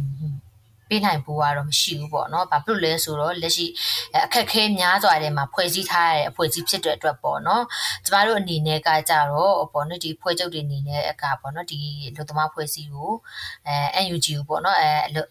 [0.90, 3.66] ပေးနိုင်ဖို့ကတော့မရှိဘူးပေါ့နော်။ဘာဖြစ်လို့လဲဆိုတော့လက်ရှိ
[4.26, 7.64] အခက်ခဲများစွာထဲမှာဖွဲ့စည်းထားတဲ့အဖွဲ့အစည်းဖြစ်တဲ့အတွက်ပေါ့နော်။
[8.06, 11.80] ကျမတို့အနေနဲ့ကကြတော့ပေါ့နော်ဒီဖွဲ့ချုပ်တွေအနေနဲ့အကပေါ့နော်ဒီ
[12.16, 13.12] လူသမားဖွဲ့စည်းကို
[13.68, 14.90] အဲ NUG ကိုပေါ့နော်အဲ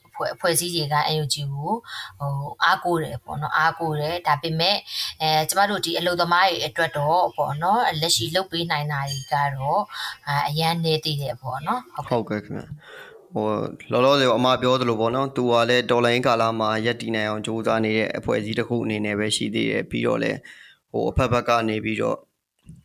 [0.09, 1.73] အဖွဲ့အဖွဲ့အစည်းတွေက NUG ကို
[2.19, 2.33] ဟို
[2.65, 4.77] အားကိုးတယ်ပေါ့နော်အားကိုးတယ်ဒါပေမဲ့
[5.23, 9.83] အဲကျမတို့ဒီအလုပ်သမားတွေအတွက်တော့ပေါ့နော်လက်ရှိလုပ်ပေးနိုင်တာတွေကတော့
[10.49, 12.67] အရန်နေသေးတယ်ပေါ့နော်ဟုတ်ကဲ့ခင်ဗျာ
[13.35, 13.47] ဟို
[13.93, 20.39] လောလောဆယ်အမပြောသလိုပေါ့နော်သူကလည်းဒေါ်လာရင်းကာလာမှာရက်တည်နိုင်အောင်ကြိုးစားနေတဲ့အဖွဲ့အစည်းတစ်ခုအနေနဲ့ပဲရှိသေးတယ်ပြီးတော့လည်း
[20.91, 22.19] ဟိုအဖက်ဖက်ကနေပြီးတော့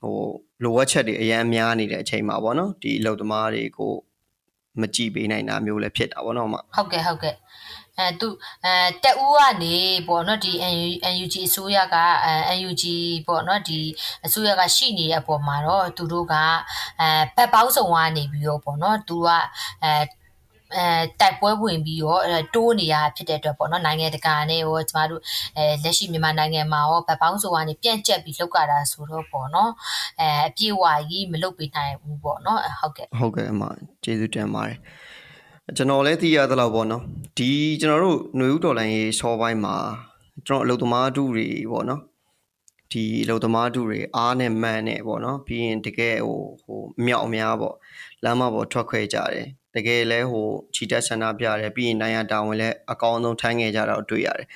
[0.01, 0.17] ဟို
[0.63, 3.93] လိုအပ်ချက်တွေအများများနေတဲ့အချိန်မှာပေါ့နော်ဒီအလုပ်သမားတွေကို
[4.81, 7.35] မကြည့်ပေးနိုင်တာမျိုးလည်းဖြစ်တာပေါ့နော်အမဟုတ်ကဲ့ဟုတ်ကဲ့
[7.97, 8.27] အဲသူ
[8.65, 8.73] အဲ
[9.03, 9.75] တက်ဦးကနေ
[10.07, 10.51] ပေါ့နော်ဒီ
[11.13, 12.83] NUG အစိုးရကအဲ NUG
[13.27, 13.79] ပေါ့နော်ဒီ
[14.25, 16.35] အစိုးရကရှိနေတဲ့အပေါ်မှာတော့သူတို့က
[17.01, 19.29] အဲဘက်ပေါင်းစုံကနေပြီးတော့ပေါ့နော်သူက
[19.83, 19.91] အဲ
[20.77, 20.85] အဲ
[21.21, 22.21] တိုက်ပွဲဝင်ပြီးတော့
[22.55, 25.21] တိုးနေရဖြစ်တဲ့အတွက်ပေါ့နော်နိုင်ငံတကာနဲ့ရောကျမတို့
[25.57, 29.71] အဲလက်ရှိမြန်မာနိုင်ငံမှာရောဗတ်ပေါင်းဆိုကနေပြန့်ကျက်ပြီးလောက်ကြတာဆိုတော့ပေါ့နော်
[30.21, 33.61] အဲအပြည့်ဝကြီးမလုပ်ပေးနိုင်ဘူးပေါ့နော်ဟုတ်ကဲ့ဟုတ်ကဲ့အမ
[34.03, 34.77] ကျေးဇူးတင်ပါတယ်
[35.77, 37.03] ကျွန်တော်လည်းသိရသလောက်ပေါ့နော်
[37.37, 39.75] ဒီကျွန်တော်တို့ຫນွေဦးတော်လိုင်းရေးရှော့ပိုင်းမှာ
[40.47, 42.01] ကျွန်တော်အလုပ်သမားတူတွေပေါ့နော်
[42.91, 47.75] ဒီအလုပ်သမားတူတွေအားနဲ့မှန်နဲ့ပေါ့နော်ပြီးရင်တကယ်ဟိုဟိုမြောက်အများပေါ့
[48.23, 54.47] လမ်းမပေါ်ထွက်ခွဲကြတယ် တကယ်လဲဟိုချီတက်ဆန္ဒပြတယ်ပြီးရင်နိုင်ရတာဝန်လဲအကောင်းဆုံးထမ်းခဲ့ကြတော့တွေ့ရတယ်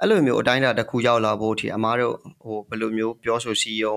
[0.00, 3.96] အဲ့လိုမျိုးအတိုင်းအတာတစ်ခုရောက်လာဖို့အထိအမားတို့ဟိုဘယ်လိုမျိုးပြောဆိုစီယုံ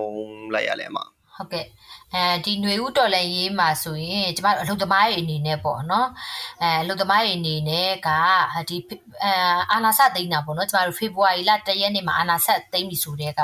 [0.54, 0.98] လိုက်ရလဲအမ
[1.36, 1.66] ဟုတ်ကဲ့
[2.14, 6.08] အဲဒီຫນွေဥတော်လည်းရေးမှာဆိုရင်ကျမတို့အလုပ်သမားတွေအနေနဲ့ပေါ့နော်
[6.62, 8.08] အဲအလုပ်သမားတွေအနေနဲ့က
[8.68, 8.76] ဒီ
[9.22, 9.32] အဲ
[9.72, 13.42] အာနာဆတ်သိမ်းတာပေါ့နော်ကျမတို့ဖေဖော်ဝါရီလ1ရက်နေ့မှာအာနာဆတ်သိမ်းပြီဆိုတဲ့က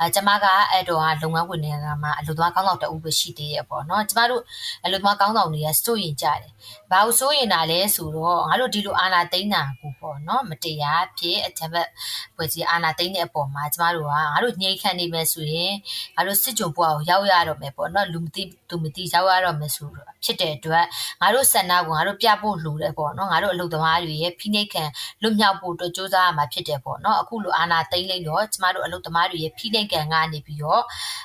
[0.00, 4.42] အဲကျမကအဲ့တော့ကလုပ်ငန်းဝင်တွေကမှအလုပ်သမားကောင်းဆောင်တအုပ်ပဲရှိသေးရဲ့ပေါ့နော်ကျမတို့
[4.84, 6.50] အလုပ်သမားကောင်းဆောင်တွေကစိုးရင်ကြတယ်
[6.90, 11.88] ဘာလို့စိုးရင်တာလဲဆိုတော့ငါတို့ဒီလိုအာနာသိမ်းတာကိုပေါ့နော်မတရားဖြစ်အချက်ဘက်
[12.34, 15.72] ဖွဲ့စည်းအာနာသိမ်းတဲ့အပေါ်မှာကျမတို့ကငါတို့ညှိခံနေမယ်ဆိုရင်
[16.16, 20.84] ငါတို့စစ်ကြုံဘွားကိုရောက်ရတော့မယ်ပေါ့နော်လူမသိသူမသိရောက်ရတော့မယ်ဆိုတော့ ဖြစ်တဲ့အတွက်
[21.22, 24.84] ငါတို့ဆန္ဒကိုငါတို့ပြဖို့လိုတယ်ပေါ့နော်ငါတို့အလုပ်သမားတွေရဲ့ဖိနှိပ်ခံ
[25.22, 30.82] လွတ်မြောက်ဖို့အတွက်စ조사ရမှာဖြစ်တယ်ပေါ့နော်အခုလိုအာနာသိမ့်လိုက်တော့ကျမတို့အလုပ်သမားတွေရဲ့ဖိနှိပ်ခံကနေပြီးတော့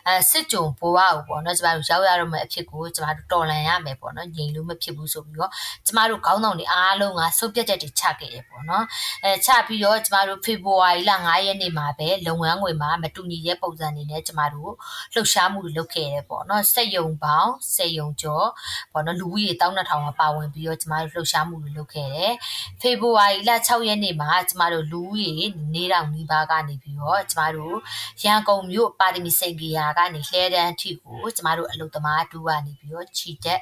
[0.08, 5.52] အဲစစ်ကြုံဘဝကိုပေါ့နော်ကျမတို့ရောက်ရတော့မယ့်အဖြစ်ကိုကျမတို့တော်လှန်ရမယ်ပေါ့နော်ငြိမ်လို့မဖြစ်ဘူးဆိုပြီးတော့
[5.88, 8.86] ကျမတို့ခေါင်းဆောင်တွေအားလုံးကစုပ်ပြတ်ချက်တွေချခဲ့ရပေါ့နော်
[9.24, 14.72] အဲချပြီးတော့ကျမတို့ဖေဖော်ဝါရီလ9ရက်နေ့မှာပဲလုပ်ငန်းခွင်မှာမတူညီတဲ့ပုံစံတွေနဲ့ကျမတို့
[15.14, 18.48] လှုပ်ရှားမှုတွေလုပ်ခဲ့ရပေါ့နော်စက်ယုံပေါင်းစက်ယုံကျော်
[18.94, 22.34] ပေါ့နော်လူဦးရေ12000မှာပါဝင်ပြီးတော့ကျမတို့လှုပ်ရှားမှုတွေလုပ်ခဲ့တယ်
[22.82, 25.30] ဖေဖော်ဝါရီလ6ရက်နေ့မှာကျမတို့လူဦးရေ
[25.74, 27.76] နေတောင်နီးပါးကနေပြီးတော့ကျမတို့
[28.24, 33.60] ရန်ကုန်မြို့ပါရမီစိန်ကီယာကနေလှဲတန်းထိကိုကျမတို့အလုပ်သမားတူကနေပြီးတော့ခြိတက်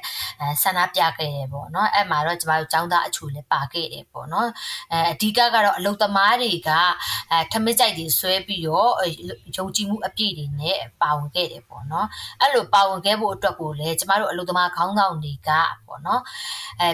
[0.62, 4.48] ဆန္ဒပြခဲ့တယ်ပေါ့နော်အဲ့မှာတော့ကျမတို့ចောင်းသားအချိုလည်းပါခဲ့တယ်ပေါ့နော်
[4.92, 6.70] အဲအဓိကကတော့အလုပ်သမားတွေက
[7.30, 8.90] အဲထမစ်ကြိုက်တွေဆွဲပြီးတော့
[9.56, 12.06] ယုံကြည်မှုအပြည့်တွေနဲ့ပါဝင်ခဲ့တယ်ပေါ့နော်
[12.40, 15.50] အဲ့လိုပါဝင်ခဲ့ဖို့အတွက်ကိုလည်းကျမတို့အလုပ်သမားခေါင်းဆောင်တွေက
[15.86, 16.22] ပေါ့နော်
[16.80, 16.88] အဲ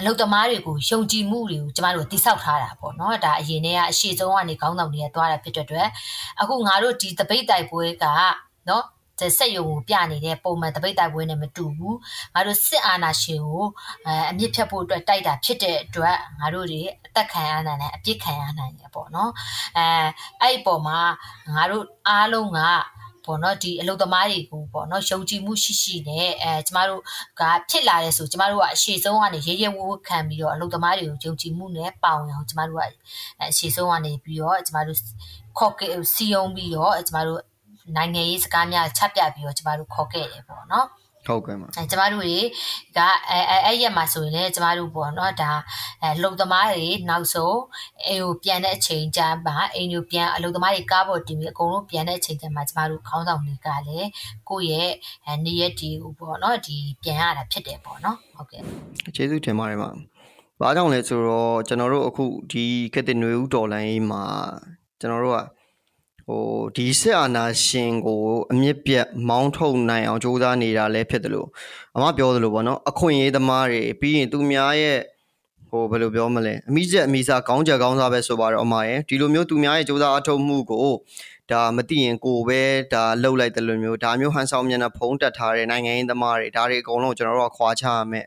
[0.00, 5.88] အလုပ်သမားတွေကိုယုံကြည်မှုတွေကိုကျမတို့တိဆောက်ထားတာပေါ့နော်ဒါအရင်တည်းကအရှိဆုံးကနေခေါင်းဆောင်တွေကသွားတာဖြစ်တဲ့အတွက်
[6.40, 8.04] အခုငါတို့ဒီတပိတ်တိုက်ပွဲက
[8.68, 8.84] နော်
[9.38, 11.98] စက်ရုံကိုပြနေတဲ့ပုံမှန်တပိတ်တိုက်ပွဲနဲ့မတူဘူး
[12.34, 13.64] ငါတို့စစ်အာဏာရှင်ကို
[14.06, 19.30] အဲအမြင့်ဖြတ်ဖို့အတွက်တိုက်တာဖြစ်တဲ့အတွက်ငါတို့တွေအသက်ခံရနိုင်တယ်အပြစ်ခံရနိုင်တယ်ပေါ့နော်
[19.78, 19.86] အဲ
[20.40, 20.98] အဲ့ဒီပုံမှာ
[21.54, 22.60] ငါတို့အားလုံးက
[23.24, 27.02] ပေါ့နော်ဒီအလုပ်သမားတွေကိုပေါ့နော်ယုံကြည်မှုရှိရှိနဲ့အဲကျမတို့
[27.40, 32.82] ကဖြစ်လာတဲ့ဆိုကျမတို့ကအရှိဆုံးကနေရဲရဲဝဝခံပြီးတော့အလုပ်သမားတွေကိုယုံကြည်မှုနဲ့ပေါင်အောင်ကျမတို့က
[33.40, 34.98] အရှိဆုံးကနေပြီးတော့ကျမတို့
[35.58, 35.72] ခေါ်
[36.14, 37.40] စီယုံပြီးတော့ကျမတို့
[37.96, 40.86] နိုင်ငံရေးစကားများချပြပြီးတော့ကျမတို့ခေါ်ခဲ့တယ်ပေါ့နော်
[41.26, 42.36] ဟုတ်ကဲ့ပါအဲကျမတို့တွေ
[42.96, 42.98] က
[43.30, 45.52] အဲအဲ့ရက်မှာဆိုရင်လည်းကျမတို့ပေါ့နော်ဒါ
[46.02, 47.58] အဲလုံသမားတွေနောက်ဆုံး
[48.06, 54.08] အိမ်ကိုပြန်တဲ့အချိန်ကျမှအိမ်ကိုပြန်အလုံသမားတွေကားပေါ်တင်ပြီးအကုန်လုံးပြန်တဲ့အချိန်ကျမှကျမတို့ခေါင်းဆောင်တွေကလည်း
[54.48, 54.90] ကိုယ့်
[55.24, 58.62] ရဲ့နေရက်ဒီကိုပေါ့နော်ဒီပြန်ရတာဖြစ်တယ်ပေါ့နော်ဟုတ်ကဲ့
[59.16, 59.88] ကျေးဇူးတင်ပါတယ်ပါ
[60.60, 64.24] ဘာကြောင့်လဲဆိုတော့ကျွန်တော်တို့အခုဒီကက်တင်နွေဦးဒေါ်လိုင်းမှာ
[65.00, 65.44] ကျွန်တော်တို့ကဟို
[66.76, 68.20] ဒီစစ်အာဏာရှင်ကို
[68.52, 71.48] အမြင့်ပြတ်မောင်းထုတ်နိုင်အောင်ကြိုးစားနေတာလည်းဖြစ်တယ်လို့
[71.96, 74.98] အမပြောသလိုပေါ့နော်အခွင့်အရေးသမားတွေပြီးရင်သူများရဲ့
[75.70, 80.88] ဟိုဘယ်လိုပြောမလဲအမိချက်အမိစားကောင်းကြကောင်းစားပဲဆိုပါတော့အမရဲ့ဒီလိုမျိုးသူများရဲ့ကြိုးစားအထောက်မှုကို
[81.50, 82.60] ဒါမသိရင်ကိုပဲ
[82.94, 88.26] ဒါလှုပ်လိုက်တယ်လို့မျိုးဒါမျိုးဟန်ဆောင်မျက်နှာဖုံးတက်ထားတဲ့နိုင်ငံရေးသမားတွေဒါတွေအကုန်လုံးကျွန်တော်တို့ကခွာချရမယ်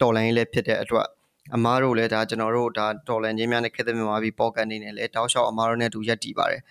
[0.00, 1.06] တော်လိုင်းလေးဖြစ်တဲ့အတွက်
[1.54, 6.62] အမားတို့လည်းဒါကျွန်တော်တို့ဒါတော်လန်ချင်းများနဲ့ခေတ်သစ်မြန်မာပြည်ပေါ့ကတ်နေနဲ့လည်းတောက်လျှောက်အမားတို့နဲ့အတူရက်တည်ပါတယ်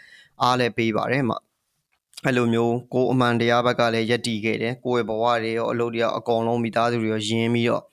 [0.43, 1.39] အားလည်းပေးပါတယ်မှာ
[2.25, 7.85] အဲ့လိုမျိုးကိုအမှန်တရားဘက်ကလည်းရက်တည်ခဲ့တယ်ကိုယ့်ရဲ့ဘဝတွေရောအလုပ်တွေရောအကုန်လုံးမိသားစုတွေရောယဉ်ပြီးတော့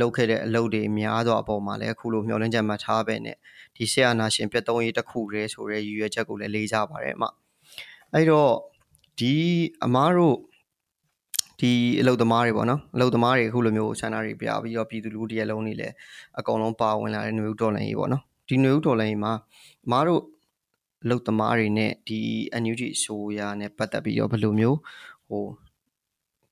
[0.00, 3.36] လုပ်ခဲ့တဲ့အလုပ်တွေများစွာအပေါ်မှာလည်းအခုလိုမျှော်လင့်ချက်မှထားပဲနဲ့
[3.76, 7.24] ဒီဆရာနာရှင်ပြတ်သုံးရေးတစ်ခုတည်းဆိုတဲ့ရည်ရွယ်ချက်ကိုလည်းလေးစားပါတယ်အမ
[8.12, 8.52] အဲ့တော့
[9.20, 9.34] ဒီ
[9.84, 10.36] အမားတို့
[11.60, 15.88] ဒီအလုတ်သမားတွေပေါ့နော်အလုတ်သမားတွေအခုလိုမျိုးဆန္ဒတွေပြပြီးတော့ပြည်သူလူထုတရက်လုံးနေလဲ
[16.38, 19.32] အကောင်လုံးပါဝင်လာတဲ့ຫນွေဥတော်လိုင်းကြီးပေါ့နော်ဒီຫນွေဥတော်လိုင်းကြီးမှာ
[19.86, 20.22] အမားတို့
[21.03, 22.19] အလုတ်သမားတွေနဲ့ဒီ
[22.63, 24.77] NUG ဆိုရာနဲ့ပတ်သက်ပြီးတော့ဘယ်လိုမျိုး
[25.29, 25.45] ဟို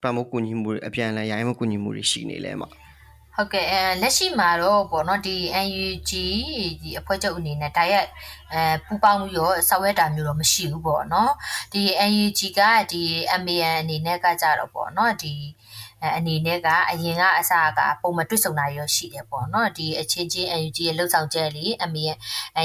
[0.01, 2.69] ပတ်မိုးကူညီမှုတွေအပြန်အလှန်ရိုင်းမကူညီမှုတွေရှိနေလဲမှာ
[3.35, 5.35] ဟုတ်ကဲ့အဲလက်ရှိမှာတော့ပေါ့နော်ဒီ
[5.67, 6.11] NUG
[6.81, 8.09] ဒီအဖွဲ့ချုပ်အနေနဲ့တိုက်ရိုက်
[8.53, 11.31] အဲပူပေါင်းပြီးတော့ဆောက်ရွက်တာမျိုးတော့မရှိဘူးပေါ့နော်
[11.73, 11.81] ဒီ
[12.11, 13.01] NUG ကဒီ
[13.43, 15.33] MAN အနေနဲ့ကကြတော့ပေါ့နော်ဒီ
[16.17, 22.17] အနေနဲ့ကအရင်ကအစကပုံမတွေ့ဆုံတာရောရှိတယ်ပေါ့နော်ဒီအချင်းချင်း UNG ရဲ့လှုပ်ဆောင်ချက်လေးအမေရဲ့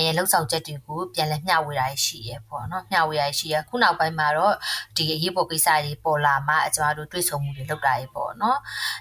[0.05, 4.55] ရဲ့လှုပ်ဆောင်ချက်တွေကိုပြန်လည်မျှဝေတာရှိရပေါ့နော်မျှဝေတာရှိရခုနောက်ပိုင်းမှာတော့
[4.97, 8.59] ဒီအရေးပေါ်ကိစ္စတွေပေါ်လာမှအကျမတို့တွေ့ဆုံမှုတွေလုပ်တာရေပေါ့နော်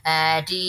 [0.08, 0.18] အဲ
[0.50, 0.64] ဒီ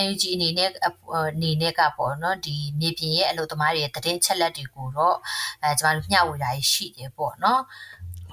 [0.00, 0.70] UNG အနေနဲ့
[1.14, 5.16] အနေနဲ့ကပေါ့နော်ဒီမြေပြင်ရဲ့အလုပ်သမားတွေရဲ့တည်င်းချက်လက်တွေကိုတော့
[5.62, 7.60] အဲကျမတို့မျှဝေတာရှိတယ်ပေါ့နော်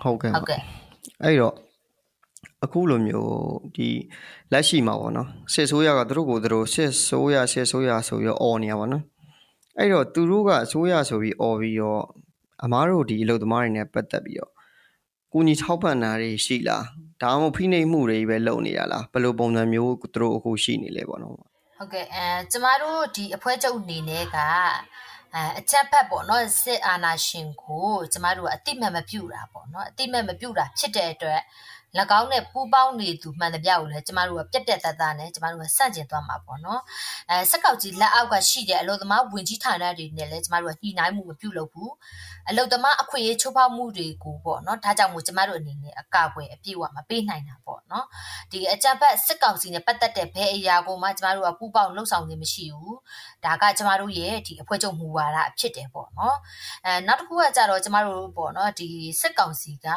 [0.01, 0.61] ဟုတ်ကဲ့ဟုတ်ကဲ့
[1.23, 1.55] အဲ့တော့
[2.63, 3.31] အခုလိုမျိုး
[3.75, 3.89] ဒီ
[4.51, 9.03] လက်ရှိမှာပေါ့နော်စစ်ဆိုးရကသူတို့ကိုသူတို့စစ်ဆိုးရစစ်ဆိုးရဆိုပြီးအော်နေရပါတော့
[9.77, 12.03] အဲ့တော့သူတို့ကအဆိုးရဆိုပြီးအော်ပြီးတော့
[12.63, 14.51] အမားတို့ဒီအလုပ်သမားတွေနဲ့ပတ်သက်ပြီးတော့
[15.31, 16.85] ကူညီထောက်ပံ့တာတွေရှိလား
[17.21, 24.37] ဒါမှမဟုတ်ဖိနှိပ်မှုတွေပဲလုပ်နေရလားဘယ်လိုပုံစံမျိုးသူတို့အခုရှိနေလဲပေါ့နော်ဟုတ်ကဲ့အဲကျမတို့ဒီအဖွဲ့ချုပ်အနေနဲ့က
[25.33, 31.39] အဲအချက်ဖက်ပေါ့နော်စစ်အာဏာရှင်ကိုကျမတို့ကအတိမတ်မပြုတာပေါ့နော်အတိမတ်မပြုတာဖြစ်တဲ့အတွက်၎
[32.19, 36.81] င်းနဲ့ပူးပေါင်းနေသူမှန်သမျှကိုလည်းကျမတို့ကပြက်ပြက်သားသားနဲ့ကျမတို့ကစန့်ကျင်သွားမှာပေါ့နော်
[37.29, 41.91] အဲစက်ကောက်ကြီးလက်အောက်ကရှိတဲ့အလုပ်သမားဝင်ကြီးဌာနတွေနဲ့လည်းကျမတို့ကညှိနှိုင်းမှုမပြုလုပ်ဘူး
[42.49, 48.05] အလုပ်သမားအခွင့်အရေးချိုးဖောက်မှုတွေကိုပေါ့နော်ဒါကြောင့်မို့ကျမတို့အနေနဲ့အကာအကွယ်အပြည့်အဝမပေးနိုင်တာပေါ့နော်
[48.51, 52.97] ဒီအကြံဖက်စစ်ကောင်စီနဲ့ပတ်သက်တဲ့ဘယ်အရာကိုမှကျမတို့ကပူးပေါင်းလှုပ်ဆောင်ခြင်းမရှိဘူး
[53.45, 56.37] ဒါကကျမတို့ရဲ့ဒီအဖွဲ့ချုပ်မူဝါဒဖြစ်တယ်ပေါ့နော်
[56.85, 58.89] အဲနောက်တစ်ခုကကြတော့ကျမတို့ပေါ့နော်ဒီ
[59.21, 59.87] စစ်ကောင်စီက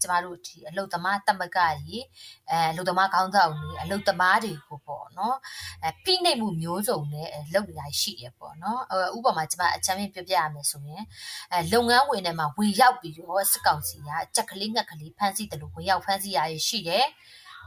[0.00, 2.04] ကျမတို့ဒီအလုပ်သမားတမကကြီး
[2.50, 5.36] အဲအလုပ်သမားခေါင်းဆောင်တွေအလုပ်သမားတွေကိုပေါ့နော်
[5.84, 8.80] အဲဖိနှိပ်မှုမျိုးစုံနဲ့လုပ်နေတာရှိတယ်ပေါ့နော်
[9.16, 11.04] ဥပမာကျမအချမ်းပြပြရမယ်ဆိုရင်
[11.52, 17.06] အဲလုပ်ငန်းဝင်ထဲမှာဝင်ရောက်ပြီးတော့စစ်ကောင်စီကကြက်ကလေးငှက်ကလေးဖမ်းဆီးတယ်လို့ဝင်ရောက်ဖမ်းဆီးရရရှိတယ်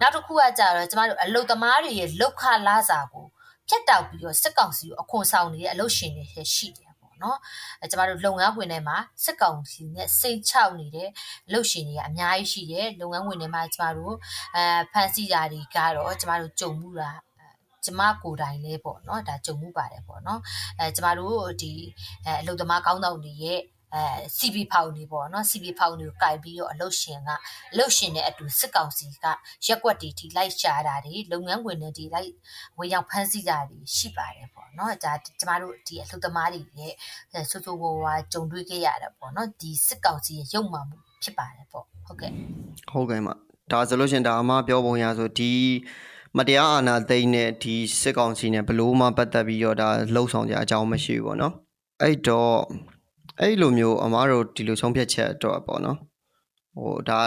[0.01, 3.27] နောက်တစ်ခုကကြတော့ကျမတို့အလုပ်သမားတွေရဲ့လောက်ခလာစာကို
[3.69, 7.38] ဖြတ်တောက်ပြီးတော့စစ်ကောင်စီကိုအခွန်ဆောင်နေတဲ့အလုပ်ရှင်တွေရှိတယ်နော်
[7.82, 11.10] အဲကျမတို့လုပ်ငန်းဝင်ထဲမှာစက်ကောင်စီနဲ့စိတ်ချောက်နေတဲ့
[11.54, 14.15] လုပ်ရှင်တွေကအများကြီးရှိတယ်လုပ်ငန်းဝင်ထဲမှာကျမတို့
[14.56, 17.12] အဲဖန်စီဓာတွေကတော့ကျမတို့ကြုံမှုတာ
[17.86, 20.41] ကျမကိုယ်တိုင်လဲပေါ့နော်ဒါကြုံမှုပါတယ်ပေါ့နော်
[20.80, 21.73] အဲကျမတို့ဒီ
[22.26, 23.60] အဲအလုပ်သမားကောင်းဆောင်တွေရဲ့
[23.95, 24.03] အဲ
[24.38, 27.29] CB ဖောင်တွေပေါ့နော် CB ဖောင်တွေကိုကြိုက်ပြီးတော့အလုတ်ရှင်က
[27.71, 29.25] အလုတ်ရှင်နဲ့အတူစစ်ကောင်စီက
[29.65, 32.32] ရက်ွက်တီထိလိုက်ရှာတာတွေလုပ်ငန်းဝင်တွေဒီလိုက်
[32.77, 36.93] ဝင်ရောက်ဖမ်းဆီးတာတွေရှိပါတယ်ပေါ့နော်ဒါကျမတို့ဒီအလုတ်သမားတွေရဲ့
[37.51, 42.32] ဆိုးဆိုးဝါးဝါကြုံတွေ့ခဲ့ရတာပေါ့နော်ဒီစစ်ကောင်စီရဲ့ရုပ်မှမှုဖြစ်ပါတယ်ပေါ့ဟုတ်ကဲ့
[42.91, 43.36] ဟုတ်ကဲ့မှာ
[43.71, 45.51] ဒါဆိုလို့ရှင်ဒါအမပြောပုံရဆိုဒီ
[46.38, 51.53] မတရားအာဏာသိမ်းတဲ့ဒီစစ်ကောင်စီနဲ့ဘလို့မှပတ်သက်ပြီးတော့ဒါလှုပ်ဆောင်ကြအကြောင်းမရှိဘူးပေါ့နော်
[52.01, 52.58] အဲ့တော့
[53.39, 55.97] အဲ့လိုမျိုးအမားတို့ဒီလိုဆုံးဖြတ်ချက်တော့ပေါ့နော်
[56.77, 57.19] ဟိုဒါ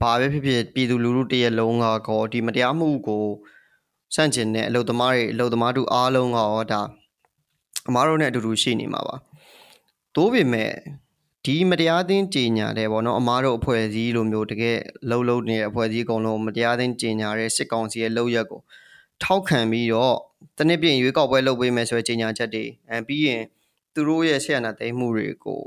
[0.00, 3.24] ဘာပဲဖြစ်ဖြစ်ပြည်သူလူထုတရက်လုံးကကောဒီမတရားမှုကို
[4.14, 6.80] စန့်ကျင်တဲ့အလုပ်သမားတွေအလုပ်သမားတို့အားလုံးကရောဒါ
[7.88, 9.16] အမားတို့နဲ့အတူတူရှိနေမှာပါ
[10.14, 10.70] သို့ပေမဲ့
[11.44, 14.78] ဒီမတရားသင်းကြေညာတယ်ပေါ့နော်အမားတို့အဖွဲ့အစည်းလိုမျိုးတကယ်
[15.10, 18.60] လှုပ်လှုပ်နေတဲ့အဖွဲ့အစည်းအကုန်လုံးမတရားသင်းကြေညာတဲ့စစ်ကောင်စီရဲ့လုပ်ရက်ကို
[19.22, 20.16] ထောက်ခံပြီးတော့
[20.58, 23.42] တနစ်ပြင်ရွေးကောက်ပွဲလုပ်ပေးမယ်ဆိုတဲ့ကြေညာချက်တွေအဲပြီးရင်
[23.94, 25.60] သူတို့ရဲ့ဆရာနာသိမ်းမှုတွေကို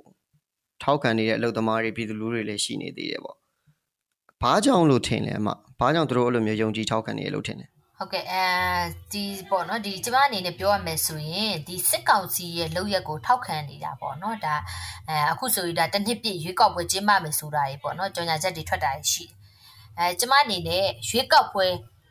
[0.83, 3.37] ထောက်ခံနေတဲ့အလုပ်သမားတွေပြည်သူလူတွေလည်းရှိနေသေးတယ်ပေါ့။
[4.41, 5.47] ဘာကြောင့်လို့ထင်လဲအမ။
[5.79, 8.45] ဘာကြောင့်သူတို့အဲ့လိုမျိုးယုံကြည်ထောက်ခံနေရလို့ထင်လဲ။ဟုတ်ကဲ့အဲ
[9.11, 14.55] ဒီပေါ့နော်ဒီကျမအနေနဲ့ပြောရမယ်ဆိုရင်ဒီစစ်ကောင်စီရဲ့လုပ်ရက်ကိုထောက်ခံနေတာပေါ့နော်ဒါ
[15.09, 19.25] အဲအခုဆိုရင်ဒါတစ်နှစ်ပြည့်ရွေးကောက်ပွဲကျင်းပမယ်ဆိုတာကြီးပေါ့နော်ကြော်ညာချက်တွေထွက်တာရှိ
[19.97, 21.65] အဲကျမအနေနဲ့ရွေးကောက်ပွဲ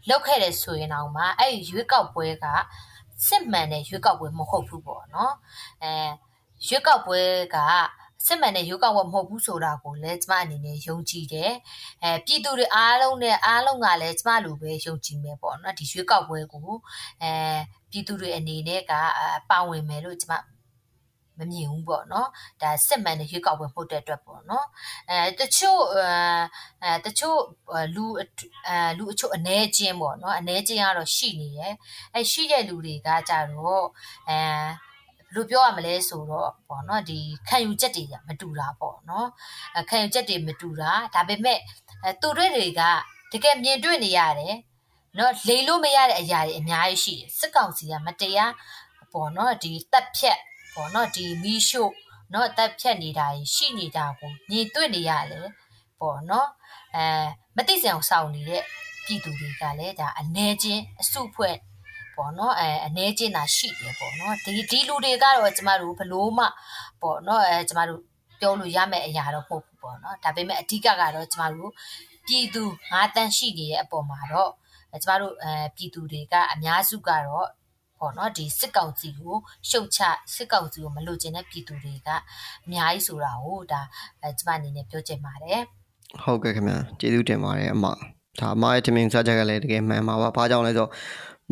[0.09, 2.46] လုပ်ခဲ့တယ်ဆိုရင်တော့မှအဲ့ဒီရွေးကောက်ပွဲက
[3.27, 5.35] စစ်မှန်တဲ့ရွေးကောက်ပွဲမဟုတ်ဘူးပေါ့နော်
[5.83, 5.92] အဲ
[6.68, 7.20] ရွေးကောက်ပွဲ
[7.55, 7.59] က
[8.27, 11.53] စစ်မှန်တဲ့ရွေးကောက်ပွဲမဟုတ်ဘူးဆိုတာကိုလည်းကျမအနေနဲ့ယုံကြည်တယ်
[12.03, 16.68] အဲပြည်သူတွေအားလုံးနဲ့အားလုံးကလည်းကျမလိုပဲယုံကြည်မယ်ပေါ့နော်ဒီရွေးကောက်ပွဲကို
[17.22, 17.33] အဲ
[17.90, 18.92] ပြည်သူတွေအနေနဲ့က
[19.50, 20.33] ပါဝင်မယ်လို့ကျမ
[21.38, 22.29] မမြင်ဘူးပေါ့နော်
[22.62, 24.66] ဒါစစ်မှန်တဲ့ရွေးကောက်ပွဲမှုတဲ့အတွက်ပေါ့နော်
[25.11, 25.83] အဲတချို့
[26.85, 27.38] အဲတချို့
[27.94, 28.05] လူ
[28.68, 31.75] အဲလူအချို့အ ਨੇ ချင်းပေါ့နော်အ ਨੇ ချင်းကတော့ရှိနေရယ်
[32.14, 33.85] အဲရှိတဲ့လူတွေကကြတော့
[34.29, 34.38] အဲ
[35.35, 37.18] ဘယ်လိုပြောရမလဲဆိုတော့ပေါ့နော်ဒီ
[37.49, 39.29] ခံယူချက်တွေကမတူတာပေါ့နော်
[39.90, 41.59] ခံယူချက်တွေမတူတာဒါပေမဲ့
[42.05, 42.83] အဲသူတို့တွေက
[43.33, 44.57] တကယ်မြင်တွေ့နေရတယ်
[45.18, 48.53] နော်လိန်လို့မရတဲ့အရာတွေအများကြီးရှိတယ်စစ်ကောင်စီကမတရား
[49.12, 50.38] ပေါ့နော်ဒီတက်ဖြက်
[50.74, 51.92] ပေါ့နော်ဒီမီရှို့
[52.34, 55.48] နော်တက်ဖြက်နေတာရှိနေတာကိုမြင်တွေ့နေရတယ်
[56.00, 56.48] ပေါ့နော်
[56.94, 57.04] အဲ
[57.56, 58.62] မသိစရာစောင့်နေတဲ့
[59.06, 61.56] ပြည်သူတွေကလည်းဒါအ ਨੇ ချင်းအစုဖွဲ့
[62.16, 66.44] ပေါ့နော်အဲအနေချင်းတာရှိတယ်ပေါ့နော်ဒီဒီလူတွေကတော့ကျမတို့ဘလို့မှ
[67.02, 68.00] ပေါ့နော်အဲကျမတို့
[68.40, 71.70] ပြောလို့ရမယ့်အရာတော့မဟုတ်ဘူးပေါ့နော်ဒါပေမဲ့အဓိကကတော့ကျမတို့
[72.26, 74.50] ပြည်သူငါးတန်းရှိနေတဲ့အပေါ်မှာတော့
[75.02, 77.48] ကျမတို့အဲပြည်သူတွေကအများစုကတော့
[78.05, 79.37] ပေါ့နော်ဒီစစ်ကောင်စီကို
[79.69, 80.01] ရှုတ်ချ
[80.35, 82.09] စစ်ကောင်စီကိုမလိုချင်တဲ့ပြည်သူတွေက
[82.67, 83.81] အများကြီးဆိုတာကိုဒါ
[84.23, 85.61] အဲကျမအနေနဲ့ပြောချင်ပါတယ်
[86.23, 87.85] ဟုတ်ကဲ့ခင်ဗျာကျေးဇူးတင်ပါတယ်အမ
[88.40, 90.90] ဒါအမရဲ့ထမင်းစားချက်ကလည်းတကယ်မှန်ပါပါဘာကြောင့်လဲဆိုတော့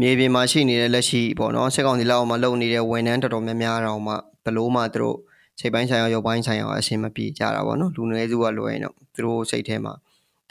[0.01, 5.17] မြေပြင်မှာရှိနေတဲ့လက်ရှိပေါ့နော်စစ်ကောင်စီလက်အောက်မှာလုပ်နေတဲ့ဝန်ထမ်းတော်တော်များများတော့မှဘလို့မှသူတို့
[5.61, 9.95] စိတ်ပိုင်းဆိုင်ရာရုပ်ပိုင်းဆိုင်ရာအဆင်မပြေကြတာပေါ့နော်လူနည်းစုကလွယ်ရင်တော့သူတို့စိတ်ထဲမှာ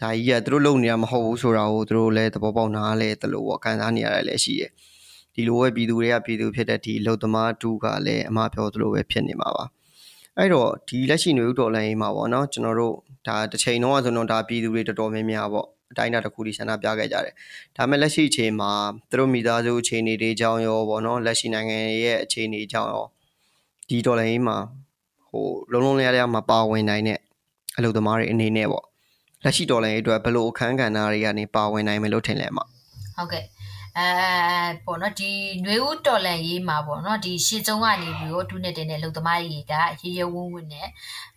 [0.02, 4.72] ဒါကြီးကသူတို့လုပ်နေတာမဟုတ်ဘူးဆိုတာကိုသူတို့လည်းသဘောပေါက်နားလဲတလို့ပေါ့ခံစားနေရတယ်လည်းရှိတယ်
[5.36, 9.66] ဒီလိုပဲပြည်သူတွေကပြည်သူဖြစ်တဲ့ဒီလုံသမားတူကလည်းအမပြောသလိုပဲဖြစ်နေမှာပါ
[10.38, 12.96] အဲ့တော့ဒီလက်ရှိနေဦးတော်လိုင်းမှာပေါ့နော်ကျွန်တော်တို့
[13.28, 17.34] ဒါတစ်ချိန်တော့ဆိုတော့ဒါပြည်သူတွေတော်တော်များများပေါ့အတိုင်းအတာတစ်ခုထိဆန္ဒပြခဲ့ကြတယ်
[17.78, 18.72] ဒါမဲ့လက်ရှိအချိန်မှာ
[19.10, 23.06] သူတို့မိသားစုအခြေအနေတွေကြောင်းရောပေါ့နော်လက်ရှိနိုင်ငံရဲ့အခြေအနေကြောင်းရော
[23.90, 24.58] ဒီတော်လိုင်းမှာ
[25.30, 27.20] ဟိုလုံးလုံးလျားလျားမှာပါဝင်နိုင်တဲ့
[27.78, 28.86] အလုပ်သမားတွေအနေနဲ့ပေါ့
[29.44, 32.66] လက်ရှိတော်လိုင်းအတွက်ဘယ်လိုအခန်းကဏ္ဍတွေကနေပါဝင်နိုင်မယ်လို့ထင်လဲမှာ
[33.16, 33.44] ဟုတ်ကဲ့
[33.99, 34.09] အဲ
[34.85, 35.31] ပေါ့နော်ဒီ
[35.63, 39.73] ຫນွေဦးတော်လန်ရေးမှာပေါ့နော်ဒီရှေ့ကျုံကနေပြီးတော့ဒုနဲ့တင်တဲ့လုံသမားတွေက
[40.03, 40.89] ရေရဝန်းဝန်းနဲ့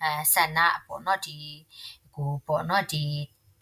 [0.02, 1.38] အဲဆန္ဒပေါ့နော်ဒီ
[2.16, 3.04] ကိုပေါ့နော်ဒီ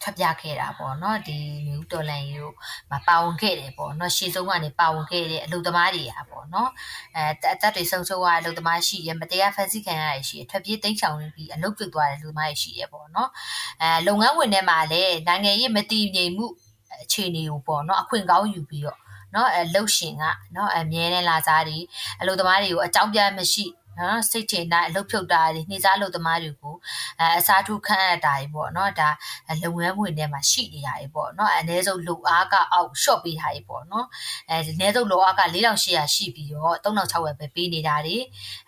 [0.02, 2.54] ဖတ်ပြခဲ့တာပေါ့နော်ဒီမျိုးတော်လန်ကြီးတို့
[2.92, 6.70] မပါဝင်ခဲ့တယ်ပေါ့နော်ရှေ့ဆုံးကနေပါဝင်ခဲ့တဲ့အလုပ်သမားတွေอ่ะပေါ့နော်
[7.16, 13.30] အဲအသက်တွေဆုံးရှုံးသွားတဲ့အလုပ်သမားရှိရမတရားဖန်ဆီးခံရရရှိရထွက်ပြေးတိမ်းချောင်ပြီးအလုပ်ပြုတ်သွားတဲ့အလုပ်သမားတွေရှိရပေါ့နော်
[13.82, 16.46] အဲလုပ်ငန်းဝင်ထဲမှာလည်းနိုင်ငံရေးမတည်ငြိမ်မှု
[17.01, 18.97] အခြေအနေကိုပေါ့နော်အခွင့်ကောင်းယူပြီးတော့
[19.35, 20.23] နော်အဲလှုပ်ရှင်က
[20.55, 21.77] နော်အမြဲတမ်းလာစားတွေ
[22.21, 23.65] အလုပ်သမားတွေကိုအကြောင်းပြမရှိ
[23.99, 26.75] နော်စိတ်ထင်တိုင်းအလုပ်ဖြုတ်တာတွေနှိစားလုပ်သမားတွေကို
[27.19, 29.09] အဲအစားထိုးခန့်အပ်တာတွေပေါ့နော်ဒါ
[29.63, 34.05] လုပ်ငန်းဝင်ထဲမှာရှိနေတာတွေပေါ့နော်အနည်းဆုံးလူအားကအောက် short ပေးတာတွေပေါ့နော်
[34.49, 38.17] အဲအနည်းဆုံးလူအားက4800ရှိပြီးတော့3600ပဲပေးနေတာတွေ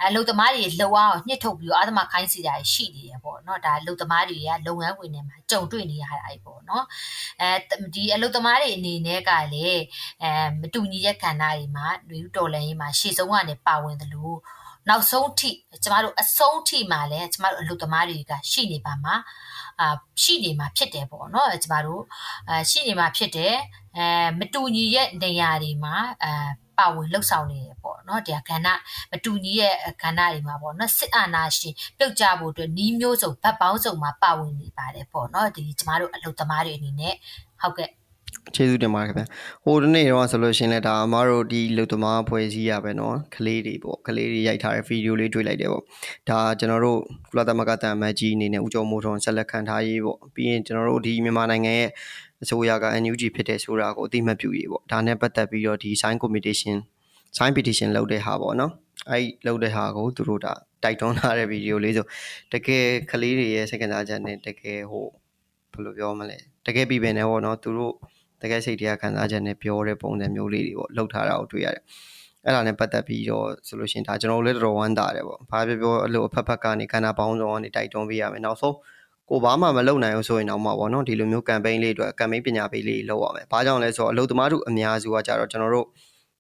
[0.02, 6.86] အဲလုပ်သမားတွေလှုပ်အားကိုညှစ်ထုတ်ပြီးတော့အာသမခိုင်းစီတာတွေရှိနေတယ်ပေါ့နော်ဒါလုပ်သမားတွေကလုပ်ငန်းဝင်ထဲမှာကြုံတွေ့နေရတာတွေပေါ့နော်
[7.42, 7.50] အဲ
[7.96, 9.82] ဒီအလုပ်သမားတွေအနေနဲ့ကလည်း
[10.24, 14.38] အဲမတူညီတဲ့ကဏ္ဍတွေမှာလူတော်လန်ရေးမှာရှေ့ဆုံးကနေပါဝင်တယ်လို့
[14.90, 15.50] နောက်ဆုံးထိ
[15.84, 19.16] ကျမတို့အဆုံးထိမှာလည်းကျမတို့အလုပ်သမားတွေကရှိနေပါမှာ
[19.80, 22.04] အာရှိနေမှာဖြစ်တယ်ပေါ့နော်ကျမတို့
[22.50, 23.56] အာရှိနေမှာဖြစ်တယ်
[23.98, 24.06] အဲ
[24.40, 26.32] မတူညီရဲ့နေရာတွေမှာအာ
[26.78, 28.68] ပါဝင်လှုပ်ဆောင်နေတယ်ပေါ့နော်တရားကဏ္ဍ
[29.12, 37.16] မတူညီရဲ့ကဏ္ဍတွေမှာပေါ့နော်စစ်အာဏာရှင်ပြုတ်ကြဖို့အတွက်နီးမျိုးစုံဗတ်ပေါင်းစုံမှာပါဝင်နေပါတယ်ပေါ့နော်ဒီကျမတို့အလုပ်သမားတွေအနေနဲ့
[37.62, 37.90] ဟုတ်ကဲ့
[38.55, 39.25] ကျေးဇူးတင်ပါတယ်ခင်ဗျ
[39.65, 45.83] ဟိုဒီနေ့တော့ဆိုလို့ရှိရင်လည်းဒါအမားတို့ဒီလူသမားဖွဲ့စည်းရပဲเนาะကလေးတွေပေါ့ကလေးတွေရိုက်ထားတဲ့ဗီဒီယိုလေးတွေ့လိုက်တယ်ပေါ့
[46.29, 51.91] ဒါကျွန်တော်တို့ကုလသမဂ္ဂတန်မတ်ကြီးအနေနဲ့ဦးကျော်မိုးထွန်းဆက်လက်ခံထားရေးပေါ့ပြီးရင်ကျွန်တော်တို့ဒီမြန်မာနိုင်ငံရဲ့
[52.43, 56.77] အစိုးရက NUG ဖြစ်တဲ့ဆိုတာကိုအသိမှတ်ပြုရေးပေါ့ဒါနဲ့ပတ်သက်ပြီးတော့ဒီ sign communication
[57.37, 58.73] sign petition လုပ်တဲ့ဟာပေါ့နော်
[59.11, 60.53] အဲ့လုပ်တဲ့ဟာကိုသူတို့ဒါ
[60.83, 62.07] တိုက်တွန်းထားတဲ့ဗီဒီယိုလေးဆို
[62.53, 65.07] တကယ်ကလေးတွေရဲ့စိတ်ကစားချက်နဲ့တကယ်ဟို
[65.73, 67.95] ဘယ်လိုပြောမလဲတကယ်ပြီးပင်နေပေါ့နော်သူတို့
[68.46, 71.84] တကယ်စိတ်တရားခံစားချက်နဲ့ပြောတဲ့ပုံစံမျိုးလေးတွေပေါ့လောက်ထားတာကိုတွေ့ရတယ်
[72.46, 78.76] အဲ့ဒါနဲ့ပတ်သက်ပြီးတော့ဆိုလို့ရှိရင်ဒါကျွန်တော်တို့လည်းတော်တော်ဝမ်းသာတယ်ပေါ့ဘာပြောပြောအဲ့လိုအဖက်ဖက်ကနေခန္ဓာပေါင်းစုံကနေတိုက်တွန်းပေးရမယ်နောက်ဆုံး
[79.30, 85.88] ကိုဘာမှမလုပ်နိုင်ဘူးဆိုရင်တော့မှပေါ့နော်ဒီလိုမျိုး campaign လေးအတွက်က campaign ပညာပေးလေးလုပ်ရမယ်။ဘာကြောင့်လဲဆိုတော့အလုပ်သမားတို့အများစုကကြတော့ကျွန်တော်တို့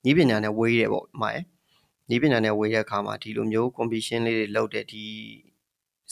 [0.09, 1.43] ဤပညာနဲ့ဝေးတယ်ပေါ့မှာရယ်။
[2.15, 5.05] ဤပညာနဲ့ဝေးတဲ့အခါမှာဒီလိုမျိုး competition လေးတွေလုပ်တဲ့ဒီ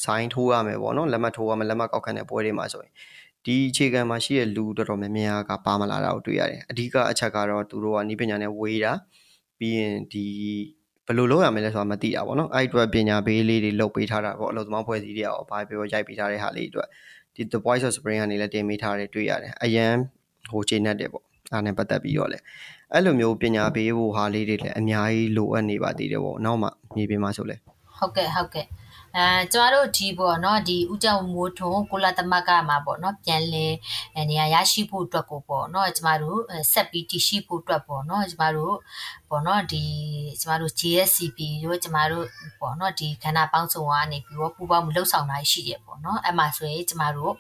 [0.04, 2.94] sign ထိုးရမယ်ပေါ့နော်လက်မှတ်ထိုးရမယ်လက်မှတ်ကောက်ခံတဲ့ပွဲတွေမှာဆိုရင်
[3.46, 8.94] ဒီအခြေခံမှာရှိတဲ့လူတော်တော်များများကပါမလာတာကိုတွေ့ရတယ်အဓိကအချက်ကတော့သူတို့ကဤပညာနဲ့ဝေးတာ
[9.60, 10.26] ပြီးရင်ဒီ
[11.06, 16.88] ဘယ်လိုလုပ်ရမလဲဆိုတာမသိတာပေါ့နော်အဲ့အတွက်ပညာပေးလေးတွေလုပ်ပေးထားတာပေါ့အလုပ်သမားဖွဲ့စည်းတွေရောဘာပြောရိုက်ပေးထားတဲ့ဟာလေးအတွက်
[17.36, 19.94] ဒီ The Voice of Spring ကနေလည်းတင်ပေးထားတယ်တွေ့ရတယ်အရန်
[20.52, 22.38] ဟိုချိန်နဲ့တယ်ပေါ့အားနဲ့ပတ်သက်ပြီးတော့လေ
[22.94, 27.56] အဲ့လိုမျိုးပညာပေးဖို့ဟာလေးတွေလည်းအများကြီးလိုအပ်နေပါသေးတယ်ပေါ့နောက်မှမြေပြင်မှာဆိုလဲ
[27.98, 28.66] ဟုတ်ကဲ့ဟုတ်ကဲ့
[29.18, 33.68] အဲကျမတို့ဒီပေါ့နော်ဒီဥကြောင်မိုးထုံကိုလာသမကမှာပေါ့နော်ပြန်လဲ
[34.30, 36.40] နေရာရရှိဖို့အတွက်ကိုပေါ့နော်ကျမတို့
[36.74, 38.76] ဆက်ပြီးတည်ရှိဖို့အတွက်ပေါ့နော်ကျမတို့
[39.30, 39.84] ပေါ့နော်ဒီ
[40.42, 42.26] ကျမတို့ GSCP တို့ကျမတို့
[42.60, 47.34] ပေါ့နော်ဒီခန္ဓာပေါင်းစုံကနေပြီးတော့ပူပေါင်းမှုလှုပ်ဆောင်တာရှိတယ်ပေါ့နော်အဲ့မှာဆိုရင်ကျမတို့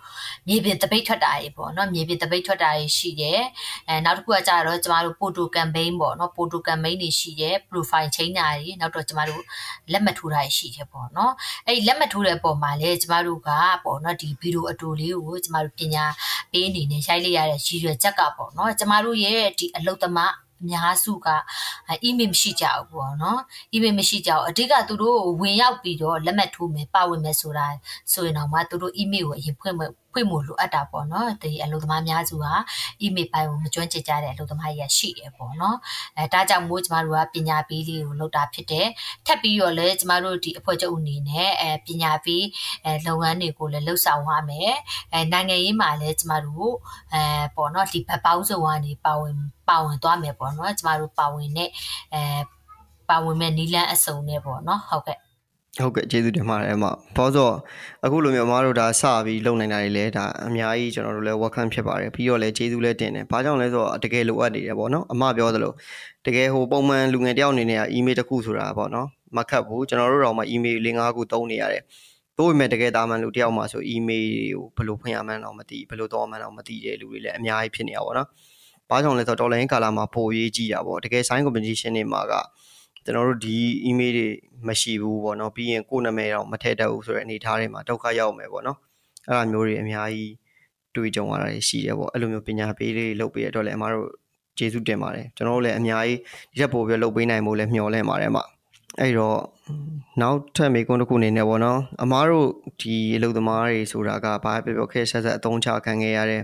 [0.48, 3.41] မြေပြင်တပိတ်ထွက်တာတွေပေါ့နော်မြေပြင်တပိတ်ထွက်တာတွေရှိတယ်
[3.88, 9.41] အဲနောက်တစ်ခုကကြတော့ကျမတို့ photo campaign ပေါ့နော် photo campaign တွေရှိတယ် profile chain တာတွေနောက်တော့ကျမတို့
[9.91, 11.34] လက်မှတ်ထိုးတာရှိတယ်ပေါ့နော်
[11.68, 13.50] အဲ့လက်မှတ်ထိုးတဲ့ပုံမှာလေကျမတို့က
[13.86, 16.06] ပေါ့နော်ဒီဗီဒီယိုအတူလေးကိုကျမတို့ပညာ
[16.52, 20.34] ပေးအနေနဲ့ရိုက်လိုက်ရတဲ့ရည်ရွယ်ချက်ကပေါ့နော်ကျမတို့ရဲ့ဒီအလုတ်သမား
[20.64, 21.28] အများစုက
[22.03, 23.39] အီးမေးမရှိကြဘူးပေါ့နော်
[23.74, 27.68] အီးမေးမရှိကြဘူးအဓိကသူတို့ဝင်ရောက်ပြီးတော့လက်မှတ်ထိုးမယ်ပါဝင်မယ်ဆိုတာ
[28.11, 29.76] ဆိုရင်တော့မှသူတို့အီးမေးကိုအရင်ဖွင့်
[30.14, 32.53] ဖွင့်ဖို့လိုအပ်တာပေါ့နော်ဒီအလုပ်သမားများစုဟာ
[33.01, 35.78] အီးမေးပိုင်းကိုမကျွမ်းကျင်ကြတဲ့အလုပ်သမားကြီးရှိတယ်ပေါ့နော်
[36.18, 38.88] အဲဒါကြောင့်မို့ကျမတို့ကပညာပေးလေးကိုလုပ်တာဖြစ်တယ်
[39.26, 42.43] ထပ်ပြီးတော့လည်းကျမတို့ဒီအဖွဲ့ချုပ်အနေနဲ့အဲပညာပေး
[42.86, 44.74] အဲလုပ်ငန်းတွေကိုလည်းလှုပ်ဆောင်ရမယ်
[45.14, 46.74] အဲနိုင်ငံရေးမှာလည်းကျမတို့
[47.14, 47.24] အဲ
[47.55, 49.38] ပေါ့နော်ဒီဘက်ပေါင်းစုံကနေပါဝင်
[49.70, 51.70] ပါဝင်သွားမယ်ပေါ့နော်ကျမတို့ပါဝင်တဲ့
[52.14, 52.20] အဲ
[53.09, 55.20] ပါဝင်မဲ့နီလန်းအစုံနဲ့ပေါ့နော်ဟုတ်ကဲ့
[55.82, 56.86] ဟုတ်ကဲ့ကျေးဇူးတင်ပါတယ်အမ
[57.17, 57.49] ဘောဆို
[58.05, 65.74] အခုလိုမျိုးအမတို့ဒါစပြီးလုပ်နိုင်တာတွေလည်းဒါအများကြီးကျွန်တော်တို့လည်း welcome ဖြစ်ပါတယ်ပြီးတော့လည်းကျေးဇူးလည်းတင်တယ်ဘာကြောင့်လဲဆိုတော့တကယ်လိုအပ်နေတယ်ပေါ့နော်အမပြောသလို
[66.26, 69.07] တကယ်ဟိုပုံမှန်လူငယ်တယောက်အနေနဲ့က email တစ်ခုဆိုတာပေါ့နော်
[69.38, 71.84] မခတ်ဘူးကျွန်တော်တို့တော့မှ email ၄၅ခုသုံးနေရတယ်
[72.38, 78.28] တို့ပေမဲ့တကယ်တာမှန်လူတယောက်မှဆို email ကိုဘယ်လိုဖွင့်ရမှန်းတော့မသိဘယ်လိုတော့မှန်းတော့မသိတဲ့လူတွေလည်းအများကြီးဖြစ်နေရပါတော့။
[78.89, 82.34] ဘာကြောင့်လဲဆိုတော့ dollar in ကာလာမှာပိုရေးကြည့်တာပေါ့တကယ် sign competition တွေမှာက
[83.06, 83.58] ကျွန်တော်တို့ဒီ
[83.89, 84.28] email တွေ
[84.68, 88.78] မရှိဘူးပေါ့နော်ပြီးရင်ကိုယ်နာမည်တော့မထည့်တတ်ဘူးဆိုတဲ့အနေအထားတွေမှာဒုက္ခရောက်မယ်ပေါ့နော်
[89.30, 90.34] အဲ့လိုမျိုးတွေအများကြီး
[90.95, 94.08] တွေ့ကြုံရတာရှိတယ်ပေါ့အဲ့လိုမျိုးပညာပေးလေးလုပ်ပေးရတော့လည်းအမတို့
[94.58, 96.20] ကျေးဇူးတင်ပါတယ်ကျွန်တော်တို့လည်းအများကြီး
[96.51, 98.38] ဒီချက်ပို့ပြီးလုပ်ပေးနိုင်ဖို့လည်းမျှော်လင့်ပါတယ်အမ
[98.99, 99.39] အဲ့တော့
[100.22, 102.47] နောက်ထပ်မေကွန်းတစ်ခုအနေနဲ့ပေါ့နော်အမားတို့
[102.82, 106.41] ဒီအလုပ်သမားတွေဆိုတာကဘာပဲပြောခဲ့ဆက်ဆက်အသုံးချခံခဲ့ရတဲ့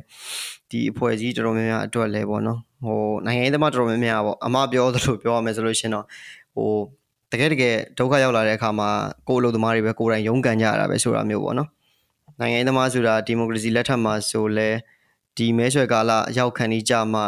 [0.70, 6.06] ဒီအဖွဲ့အစည်းတော်တော်များများအတွက်လည်းပေါ့နော်ဟိုနိုင်ငံရေးသမားတော်တော်များများပေါ့အမပြောသလိုပြောရမယ်ဆိုလို့ရှင်တော့
[6.56, 6.74] ဟို
[7.32, 8.90] တကယ်တကယ်ဒုက္ခရောက်လာတဲ့အခါမှာ
[9.28, 11.70] ကိုယ်အလုပ်သမားတွေပဲကိုယ်တိုင်ရုန်းကန်ကြရတာပဲဆိုတာမျိုးပေါ့နော်
[12.40, 14.70] နိုင်ငံရေးသမားဆိုတာဒီမိုကရေစီလက်ထက်မှာဆိုလဲ
[15.38, 17.22] ဒီမဲဆွယ်ကာလရောက်ခံနေကြမှ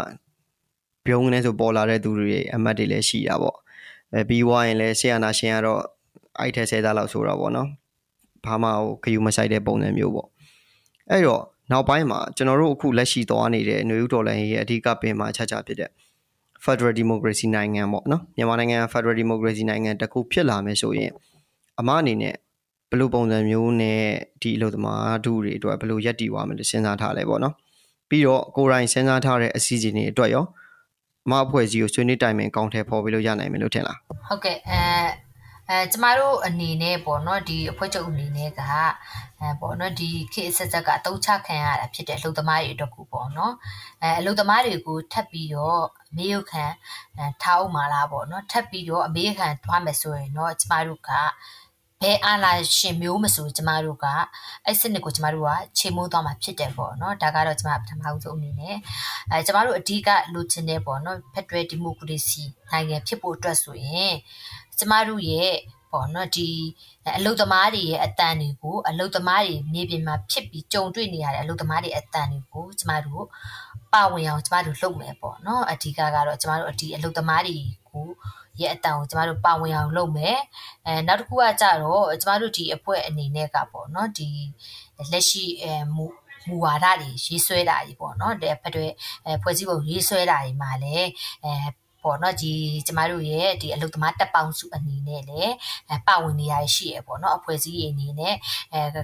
[1.05, 3.57] ပြုံးနေဆိုပေါ်လာတဲ့သူတွေအမတ်တွေလည်းရှိတာပေါ့
[4.13, 5.81] အဲပြီးွားရင်လည်းဆီယနာရှင်ကတော့
[6.39, 7.67] အိုက်ထဲဆဲသားလောက်ဆိုတော့ပေါ့နော်
[8.45, 10.27] ဘာမှဟိုခယူမဆိုင်တဲ့ပုံစံမျိုးပေါ့
[11.09, 15.89] အဲ့တော့နောက်ပိုင်းမှာကျွန်တော်တို့အခုလက်ရှိသွားနေတဲ့ຫນွေဥတော်လိုင်းရဲ့အဓိကပင်မှာချက်ချဖြစ်တဲ့
[16.65, 21.11] Federal Democracy နိုင်ငံပေါ့နော်မြန်မာနိုင်ငံ Federal Democracy နိုင်ငံတစ်ခုဖြစ်လာမယ်ဆိုရင်
[21.79, 22.35] အမအနေနဲ့
[22.89, 24.03] ဘယ်လိုပုံစံမျိုးနဲ့
[24.41, 27.53] ဒီအလုပ်သမားတို့တွေအတွက်ဘယ်လိုရက်တည်သွားမလဲစဉ်းစားထားလဲပေါ့နော်
[28.09, 30.45] ပြီးတော့ကိုယ်တိုင်စဉ်းစားထားတဲ့အစီအစဉ်တွေအတွက်ရော
[31.25, 33.97] အမအဖွဲ့အစည်းကိုဆွေးနွေးတိုင်ပင်ကောင်းထည့်ဖော်ပြီးလို့ရနိုင်မယ်လို့ထင်လား
[34.27, 34.81] ဟုတ်ကဲ့အဲ
[35.71, 38.61] အဲကျမတို့အနေနဲ့ပေါ့နော်ဒီအဖွဲ့ချုပ်အနေနဲ့က
[39.39, 43.53] အဲပေါ့နော်ဒီခေတ်ဆက်ဆက်ကအတုံးချခံရတာဖြစ်တဲ့အလုပ်သမားတွေအတွက်ကိုပေါ့နော်
[44.01, 46.71] အဲအလုပ်သမားတွေကိုထပ်ပြီးတော့အမေရိကန်
[47.41, 51.11] ထားအောင်มาလားပေါ့နော်ထပ်ပြီးတော့အမေရိကန်သွားမယ်ဆိုရင်တော့ကျမတို့က
[52.01, 54.05] ဘယ်အာလာရှင်မျိုးမဆိုကျမတို့က
[54.65, 58.75] အဲ့စနစ်ကိုကျမတို့ကခြေမိုးသွားမှာဖြစ်တယ်ပေါ့နော်ဒါကတော့ကျမပထမဆုံးအနေနဲ့
[59.29, 64.13] အဲကျမတို့အဓိကလိုချင်တဲ့ပေါ့နော်ဖက်ဒရယ်ဒီမိုကရေစီနိုင်ငံဖြစ်ဖို့အတွက်ဆိုရင်
[64.81, 65.55] ကျမတို့ရဲ့
[65.91, 66.49] ပေါ့နော်ဒီ
[67.17, 73.23] အလုသမားတွေရဲ့အတန်တွေကိုအလုသမားတွေမြေပြင်မှာဖြစ်ပြီးကြုံတွေ့နေရတဲ့အလုသမားတွေအတန်တွေကိုကျမတို့
[73.93, 77.57] ပါဝင်အောင်ကျမတို့လုပ်မယ်ပေါ့နော်အဓိကကတော့ကျမတို့ဒီအလုသမားတွေ
[77.89, 78.07] ကို
[78.59, 80.37] ရဲ့အတန်ကိုကျမတို့ပါဝင်အောင်လုပ်မယ်
[80.85, 84.29] အဲနောက်တစ်ခုကကြတော့ကျမတို့ဒီအဖွဲ့အနေနဲ့ကပေါ့နော်ဒီ
[85.11, 86.05] လက်ရှိအဲမူ
[86.47, 88.85] မူဝါဒတွေရေးဆွဲတာကြီးပေါ့နော်တဲ့ဖက်တွေ
[89.41, 91.09] ဖွဲ့စည်းပုံရေးဆွဲတာကြီးမှာလည်း
[91.43, 91.53] အဲ
[92.03, 92.53] ပေါ့နော်ဒီ
[92.87, 95.53] ကျမတို့ရဲ့ဒီအလုသမားတက်ပေါင်းစုအနေနဲ့လည်း
[96.07, 98.35] ပါဝင်နေရရှိရပေါ့နော်အဖွဲ့အစည်းအနေနဲ့
[98.73, 99.01] အဲ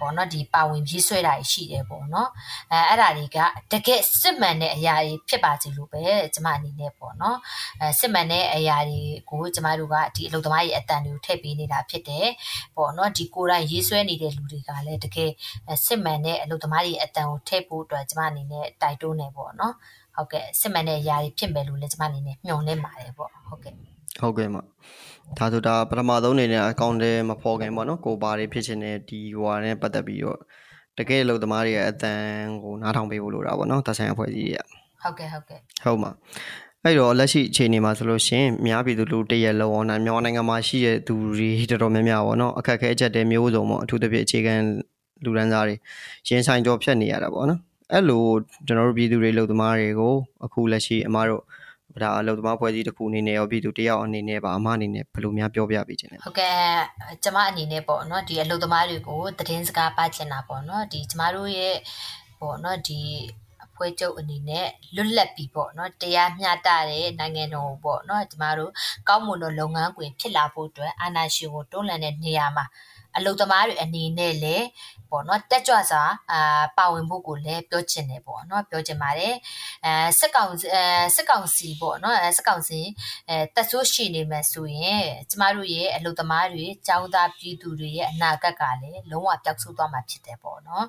[0.00, 2.30] ပေါ့နော်ဒီပါဝင်ရေးဆွဲတာရှိတယ်ပေါ့နော်
[2.72, 3.38] အဲအဲ့ဒါတွေက
[3.72, 6.02] တကယ်စစ်မှန်တဲ့အရာတွေဖြစ်ပါစေလို့ပဲ
[6.34, 7.38] ကျမအနေနဲ့ပေါ့နော်
[7.80, 12.28] အဲစစ်မှန်တဲ့အရာတွေကိုကျမတို့ကဒီအလုပ်သမားရဲ့အတန်တွေကိုထည့်ပေးနေတာဖြစ်တယ်
[12.76, 15.30] ပေါ့နော်ဒီကိုယ်တိုင်ရေးဆွဲနေတဲ့လူတွေကလည်းတကယ်
[15.86, 19.74] စစ်မှန်တဲ့အလုပ်သမားရဲ့အတန်ကိုထည့်ဖို့အတွက်ကျမအနေနဲ့တိုက်တွန်းနေပေါ့နော်
[20.20, 23.74] ဟုတ်ကဲ့စစ်မှန်တဲ့အရာတွေဖြစ်မယ်လို့လည်းကျမအနေနဲ့မျှော်လင့်ပါတယ်ပေါ့ဟုတ်ကဲ့
[24.20, 24.62] ဟုတ်ကဲ့မှာ
[25.38, 30.38] ဒါဆိုတာပထမဆုံးအနေနဲ့အကောင့်ထဲမဖော်ခင်ပေါ့နော်ကိုပါတွေဖြစ်ချင်တဲ့ဒီဟိုဟာနဲ့ပတ်သက်ပြီးတော့
[30.98, 32.22] တကယ်လို့သမားတွေရဲ့အတန်
[32.62, 34.64] ကိုနားထောင်ပေးဖို့လိုတာပေါ့နော်သက်ဆိုင်အဖွဲ့အစည်းတွေက
[35.02, 36.10] ဟုတ်ကဲ့ဟုတ်ကဲ့ဟုတ်မှာ
[36.84, 44.54] အဲ့တော့လက်ရှိအခြေအနေမှာဆိုလို့ရှင်များပြည်သူလူတရက်လုံးအောင်နိုင်မြန်မာနိုင်ငံမှာရှိတဲ့သူတွေတော်တော်များများပေါ့နော်အခက်အခဲအချက်တွေမျိုးစုံပေါ့အထူးသဖြင့်အခြေခံ
[45.24, 45.74] လူဒန်းစားတွေ
[46.28, 47.60] ရင်ဆိုင်ကြောဖြတ်နေရတာပေါ့နော်
[47.92, 48.24] အဲ့လို
[48.66, 50.14] ကျွန်တော်တို့ပြည်သူတွေလူသမားတွေကို
[50.44, 51.42] အခုလက်ရှိအမားတို့
[52.02, 56.56] ဒါအလုပ်သမားဖွဲ့စည်းတစ်ခုအနေနဲ့ရောပြည်သူတယောက်အနေနဲ့ပါအမအနေနဲ့ဘယ်လိုများပြောပြပေးခြင်းလဲဟုတ်ကဲ့
[57.24, 61.76] ကျမအနေနဲ့ပေါ့နော်ဒီအလုပ်သမားတွေကိုသတင်းစကားပါချင်တာပေါ့နော်ဒီကျမတို့ရဲ့
[62.40, 63.00] ပေါ့နော်ဒီ
[63.80, 68.72] ဖွဲ့ချုပ်အနေနဲ့လွတ်လပ်ပြီးပေါ့နော်တရားမျှတတဲ့နိုင်ငံတော်ကိုပေါ့နော်ကျမတို့
[69.08, 72.64] ကောင်းမွန်သောလုပ်ငန်းခွင်ဖြစ်လာဖို့အတွက်အာဏာရှင်ကိုတွန်းလှန်တဲ့နေရာမှာ
[73.16, 74.66] အလုသမားတွေအနေနဲ့လည်း
[75.10, 76.02] ပေါ့နော်တက်ကြွစွာ
[76.32, 79.34] အာပါဝင်ဖို့ကိုလည်းပြောချင်တယ်ပေါ့နော်ပြောချင်ပါတယ်
[79.84, 80.82] အဲစစ်ကောင်အဲ
[81.16, 82.80] စစ်ကောင်စီပေါ့နော်အဲစစ်ကောင်စီ
[83.28, 90.86] အဲတက်ဆိုးရှိနေမယ်ဆိုရင်ကျမတို့ရဲ့အလုသမားတွေចောင်းသားပြည်သူတွေရဲ့အနာဂတ်ကလည်းလုံးဝပျောက်ဆုံးသွားမှာဖြစ်တယ်ပေါ့နော်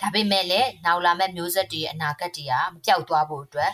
[0.00, 3.72] ဒါပေမဲ့လည်းနောက်လာမဲ့မျိုးဆက်တွေရဲ့အနာဂတ်တွေကမပျောက်သွားဖို့အတွက်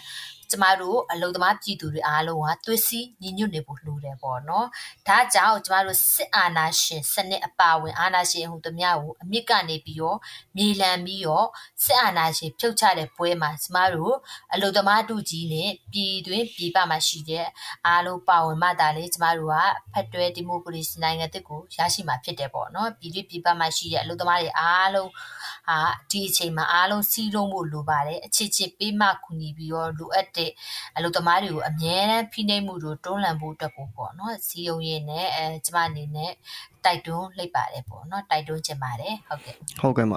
[0.52, 4.66] ကျမတို့အလုံသမားပြည်သူတွေအားလုံးဟာသွေးစည်းညီညွတ်နေဖို့လိုတယ်ပေါ့နော်။
[5.08, 10.18] ဒါကြောင့်ကျမတို့စစ်အာဏာရှင်စနစ်အပါဝင်အာဏာရှင်ဟူသမျှကိုအမြင့်ကနေပြီးတော့
[10.56, 11.46] မြေလံပြီးတော့
[11.84, 14.14] စစ်အာဏာရှင်ဖြုတ်ချတဲ့ပွဲမှာကျမတို့
[14.54, 17.46] အလုံသမားတူကြီးနဲ့ပြည်တွင်းပြည်ပမှာရှိတဲ့
[17.86, 19.56] အားလုံးပါဝင်မှသာလေကျမတို့က
[19.92, 25.10] ဖက်တွဲဒီမိုကရေစီနိုင်ငံတစ်ကိုရရှိမှာဖြစ်တယ်ပေါ့နော်။ပြည်တွင်းပြည်ပမှာရှိတဲ့အလုံသမားတွေအားလုံး
[25.68, 25.78] ဟာ
[26.10, 30.39] ဒီအချိန်မှာအားလုံးစီးလုံးဖို့လိုပါတယ်အခြေချစ်ပေးမှကူညီပြီးတော့လိုအပ်တဲ့
[30.96, 36.32] အလုပ်သမားတွေကိုအမြဲတမ်းဖိနှိပ်မှုတို့တွန်းလှန်ဖို့အတွက်ကိုပေါ့နော်စီယုံရင်နဲ့အဲကျမအနေနဲ့
[36.84, 40.12] တိုက်တွန်းလိုက်ပါတယ်ပေါ့နော်တိုက်တွန်းချင်ပါတယ်ဟုတ်ကဲ့ဟုတ်ကဲ့မ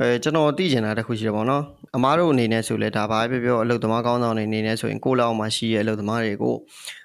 [0.00, 1.62] အဲကျွန်တော်သိချင်တာတစ်ခုရှိတယ်ပေါ့နော်
[1.96, 6.54] အမားတို့အနေနဲ့ဆိုလဲဒါဘာပဲပြောအလုပ်သမားကောင်းဆောင်တွေအနေနဲ့ဆိုရင်ကိုလောက်မှရှိရဲ့အလုပ်သမားတွေကို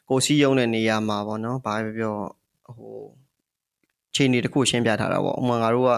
[0.10, 2.16] ကိုစီးယုံတဲ့နေရာမှာပေါ့နော်ဘာပဲပြော
[2.78, 3.00] ဟို
[4.16, 5.92] ချိန်နေတခုရှင်းပြထားတာပေါ့ဥမာငါတို့က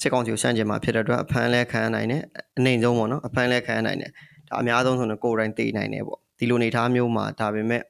[0.00, 2.22] စစ်ကောင်စီကိုစန့်ကျင်မှာဖြစ်တဲ့အတွက်အဖမ်းလဲခံနိုင်တယ်
[2.58, 4.10] အနေဆုံးပေါ့နော်အဖမ်းလဲခံနိုင်တယ်
[4.52, 7.82] ဒါအများဆုံးဆိုရင်ကိုယ်တိုင်သိနိုင်တယ်ပေါ့ဒီလိုနေသားမျိုးမှာဒါပေမဲ့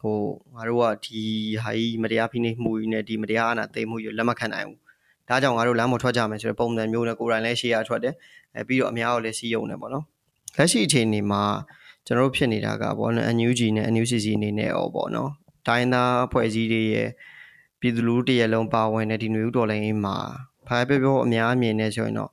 [0.00, 0.18] ဟို
[0.54, 1.22] ငါတို့ကဒီ
[1.62, 4.78] ဟာကြီးမတရားဖိနှိပ်မှုကြီးနဲ့ဒီမတရားအာဏာသိမ်းမှုကြီးလက်မခံနိုင်ဘူး
[5.28, 8.14] ဒါကြောင့်ငါတို့လမ်းပေါ်ထွက်ကြမယ်ဆိုတဲ့ပုံစံမျိုးနဲ့ကိုယ်တိုင်လည်းရှေ့ရထွက်တယ်
[8.56, 10.04] အဲပြီးတော့အများကိုလည်းစီးယုံတယ်ပေါ့နော်
[10.56, 11.42] လက်ရှိအချိန်ဒီမှာ
[12.06, 15.30] ကျွန်တော်တို့ဖြစ်နေတာကပေါ့နော် NUG နဲ့ NUCC အနေနဲ့ဩပေါ့နော်
[15.66, 17.08] တိုင်းသားအဖွဲ့အစည်းတွေရဲ့
[17.80, 20.16] ပြည်သူလူထုတရက်လုံးပါဝင်တဲ့ဒီຫນွေဥတော်လိုင်းမှာ
[20.66, 22.30] ဖားပြောပြောအများအမြင်နဲ့ဆိုရင်တော့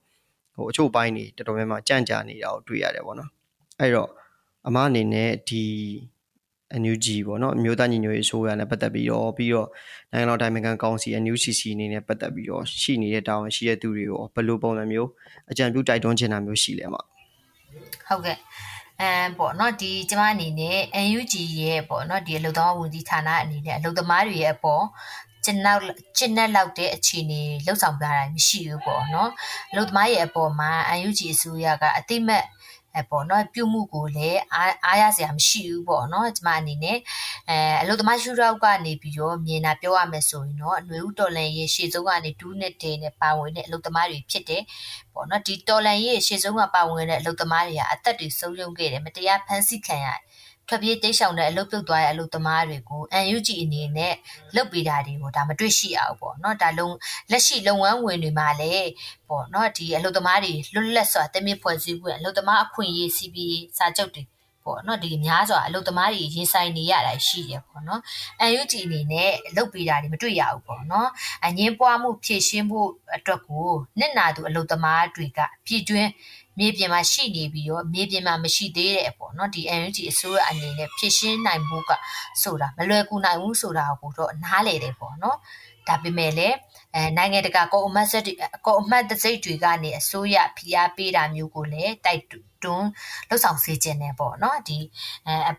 [0.55, 3.29] ဟိုအချို့ပိုင်းတွေတော်တော်များများကြန့်ကြာနေတာကိုတွေ့ရတယ်ပေါ့နော်
[3.79, 4.09] အဲ့တော့
[4.67, 5.63] အမအနေနဲ့ဒီ
[6.81, 9.67] NUG ပေါ့နော်အမျိုးသားညီညွတ်ရေးအစိုးရနဲ့ပတ်သက်ပြီးတော့ပြီးတော့
[10.11, 15.09] နိုင်ငံတော်တိုင်းနိုင်ငံကောင်စီ NUCC အနေနဲ့ပတ်သက်ပြီးတော့ရှိနေတဲ့တာဝန်ရှိတဲ့သူတွေကိုဘယ်လိုပုံစံမျိုး
[15.51, 17.01] အကြံပြုတိုက်တွန်းချင်တာမျိုးရှိလဲမှာ
[18.07, 18.37] ဟုတ်ကဲ့
[19.01, 20.77] အဲပေါ့နော်ဒီကျမအနေနဲ့
[21.07, 24.83] NUG ရဲ့ပေါ့နော်ဒီအလုပ်သမားဝန်ကြီးဌာနအနေနဲ့အလုပ်သမားတွေရဲ့အပေါ်
[25.45, 25.81] ကျင်းနောက်
[26.17, 29.29] ကျင်းနဲ့လောက်တဲ့အခြေအနေလှုပ်ဆောင်ပြတာမရှိဘူးပေါ့နော်
[29.71, 32.45] အလုပ်သမားရဲ့အပေါ်မှာ NUG အစိုးရကအတိမတ်
[32.99, 36.97] အဲပေါ့နော်ပြုမှုကိုလည်းအားအားရစရာမရှိဘူးပေါ့နော်ကျမအနေနဲ့
[37.49, 44.63] အဲအလုသမားရှူရောက်ကနေပြီးတော့မြင်တာပြောရမယ်ဆိုရင်တော့အနှွေဦးတော်လန်ရေးရှေ့ဆုံးကနေဒူးနဲ့တေနဲ့ပါဝင်တဲ့အလုသမားတွေဖြစ်တယ်
[45.13, 50.19] ပေါ့နော်ဒီတော်လန်ရေးရှေ့ဆုံးကပါဝင်တဲ့အလုသမားတွေကအသက်တွေဆုံးယုံခဲ့တယ်မတရားဖမ်းဆီးခံရတယ်
[50.69, 53.01] ထွက်ပြေးတိတ်ဆောင်တဲ့အလုပ်ပြုတ်သွားတဲ့အလုပ်သမားတွေကို
[53.35, 54.13] UNG အနေနဲ့
[54.55, 56.89] လုပ်ပေးတာတွေကိုဒါမတွေ့ရှိရဘူးပေါ့နော်ဒါလုံ
[57.31, 58.89] လက်ရှိလုပ်ငန်းဝင်တွေမှာလည်း
[59.29, 64.23] ပေါ့နော်ဒီအလုပ်သမားတွေလွတ်လပ်စွာတမင်ဖွဲ့စည်းဖို့အလုပ်သမားအခွင့်အရေး CBA စာချုပ်တွေ
[64.69, 68.01] ပေါ့နော်ဒီများစွာအလုပ်သမားတွေရင်ဆိုင်နေရတာရှိတယ်ပေါ့နော်
[68.57, 71.09] UNG အနေနဲ့လုပ်ပေးတာတွေမတွေ့ရဘူးပေါ့နော်
[71.45, 73.67] အငင်းပွားမှုဖြည့်ရှင်းဖို့အတွက်ကို
[73.99, 76.09] နစ်နာသူအလုပ်သမားတွေကပြည်တွင်း
[76.59, 81.91] မြေပြင်မှာရှိနေပြီးတော့မြေပြင်မှာမရှိသေးတဲ့အပေါ့နော်ဒီ NUG အစိုးရအနေနဲ့ဖြစ်ရှင်းနိုင်ဖို့က
[82.41, 85.37] ဆိုတာမလွယ်ကူနိုင်ဘူးဆိုတာကိုတော့နားလေတယ်ပေါ့နော်
[85.87, 86.55] ဒါပေမဲ့လည်း
[86.95, 88.23] အဲနိုင်ငံတကာကောအမတ်စက်
[88.65, 92.23] ကောအမတ်တစိတ်တွေကနေအစိုးရဖိအားပေးတာမျိုးကိုလည်းတိုက်
[92.63, 92.89] တွန်း
[93.29, 94.77] လှုပ်ဆောင်စေခြင်းနဲ့ပေါ့နော်ဒီ
[95.27, 95.51] အဲ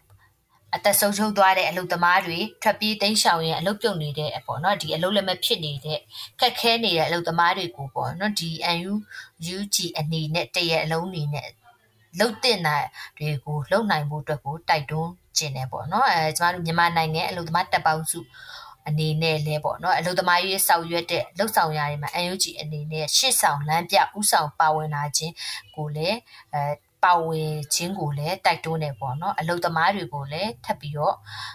[0.75, 5.99] အသက်ဆုံးရှုံးသွားတဲ့အလုပ်သမားတွေထွက်ပြေးတိမ်းရှောင်ရင်အလုပ်ပြုတ်နေတဲ့ပေါ့နော်ဒီအလုပ်လက်မဲ့ဖြစ်နေတဲ့
[6.41, 8.95] ခက်ခဲနေတဲ့အလုပ်သမားတွေကိုပေါ့နော်ဒီ UU
[9.57, 11.49] UG အနေနဲ့တရအလုံးအနေနဲ့
[12.19, 12.77] လှုပ်တင်တာ
[13.19, 18.21] တွေကိုလှုပ်နိုင်ဖို့အတွက်ကိုတိုက်တွန်းခြင်းနဲ့ပေါ့နော်အဲကျမတို့မြန်မာနိုင်ငံအလုပ်သမားတပ်ပေါင်းစု
[18.89, 25.35] အနေနဲ့လဲပေါ့နော်အလုပ်သမားရေးဆောင်ရွက်တဲ့လှုပ်ဆောင်ရတွေမှာ UNG အနေနဲ့ရှေ့ဆောင်လမ်းပြဥဆောင်ပါဝင်လာခြင်း
[25.77, 26.19] ကိုလည်း
[26.55, 26.63] အဲ
[27.05, 31.15] ပါဝင်ခြင်းကိုလည်းတိုက်တွန်းနေပေါ့နော်အလုသမားတွေကိုလည်းထပ်ပြီးတော့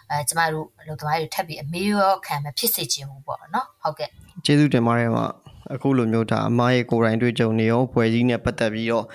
[0.10, 4.10] အဲကျမတို့အလုသမားတွေထပ်ပြီးအမေရောခံမဖြစ်စေချင်ဘူးပေါ့နော်ဟုတ်ကဲ့
[4.46, 5.26] ကျေးဇူးတင်ပါတယ်မှာ
[5.74, 9.06] အခုလိုမျိုးဒါအမားရဲ့ကိုယ်တိုင်တွေ့ကြုံနေရောပွဲစည်းနဲ့ပတ်သက်ပြီးတော့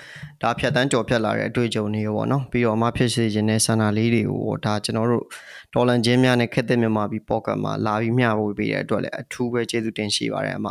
[0.41, 5.25] ဒါဖြတ်တန်းကြော်ဖြတ်လာတဲ့အတွေ့အကြုံတွေရောပေါ့နော်ပြီးတော့အမားဖြစ်စေခြင်းနဲ့ဆန္ဒလေးတွေကိုဒါကျွန်တော်တို့
[5.73, 10.67] ဒေါ်လန်ချင်းများနဲ့ခက်တဲ့မြန်မာပြည်ပေါ့ကတ်မှာလာပြီးမျှဝေပေးတဲ့အတွက်လည်းအထူးပဲကျေးဇူးတင်ရှိပါတယ်အမ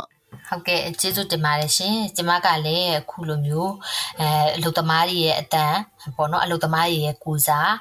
[0.49, 3.73] ဟုတ်ကဲ့ကျေးဇူးတင်ပါတယ်ရှင်ကျမကလည်းအခုလိုမျိုး
[4.19, 5.73] အဲအလုပ်သမားတွေရဲ့အတန်
[6.17, 7.71] ပေါ့နော်အလုပ်သမားတွေရဲ့ကိုစား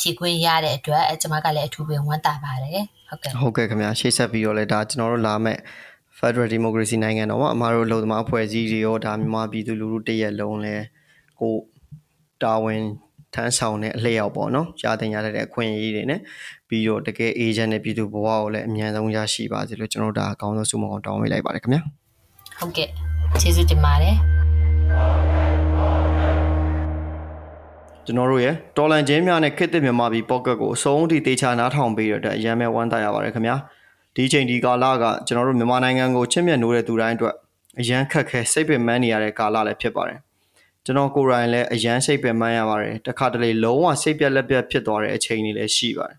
[0.00, 5.58] ဖြည့်ခွင့်ရတဲ့အတွက်ကျမကလည်းအထူးပဲဝမ်းသာပါတယ်ဟုတ်ကဲ့ဟုတ်ကဲ့ခင်ဗျာရှေ့ဆက်ပြီးတော့လည်းဒါကျွန်တော်တို့လာမဲ့
[6.18, 10.76] Federal Democracy နိုင်ငံတော်မှာအမှားတို့အလုပ်သမားအဖွဲ့အစည်းတွေရောဒါမြန်မာပြည်သူလူထုတရက်လုံးလဲ
[11.40, 11.52] ကို
[12.42, 12.82] တာဝန်
[13.34, 16.20] ထမ်းဆောင်တဲ့အလျောက်ပေါ့နော်ရတင်ရတဲ့အခွင့်အရေးတွေနဲ့
[16.74, 21.82] ပြီးတော့တကယ် agent နဲ့ပြည်သူဘဝကိုလည်းအမြန်ဆုံးရရှိပါစေလို့ကျွန်တော်တို့ဒါအကောင်းဆုံးဆုမအောင်တောင်းပေးလိုက်ပါတယ်ခင်ဗျာ
[22.58, 22.88] ဟုတ်ကဲ့
[23.40, 24.14] ကျေးဇူးတင်ပါတယ်
[28.06, 33.56] ကျွန်တော်တို့ရဲ့တော်လန်ချင်းများနဲ့ခစ်တစ်မြန်မာပြည်ပေါ့ကတ်ကိုအဆုံးထိတေချာနားထောင်ပေးရတဲ့အရန်ပဲဝမ်းသာရပါတယ်ခင်ဗျာ
[34.16, 37.34] ဒီချိန်ဒီကာလကကျွန်တော်တို့မြန်မာနိုင်ငံကိုချစ်မြတ်နိုးတဲ့သူတိုင်းအတွက်
[37.80, 40.18] အရန်ခက်ခဲစိတ်ပင်ပန်းနေရတဲ့ကာလလည်းဖြစ်ပါတယ်
[40.84, 46.18] ကျွန်တော်ကိုယ်တိုင်လည်းအရန်စိတ်ပင်ပန်းရပါတယ်တခါတလေလုံးဝစိတ်ပြက်လက်ပြက်ဖြစ်သွားတဲ့အချိန်တွေလည်းရှိပါတယ်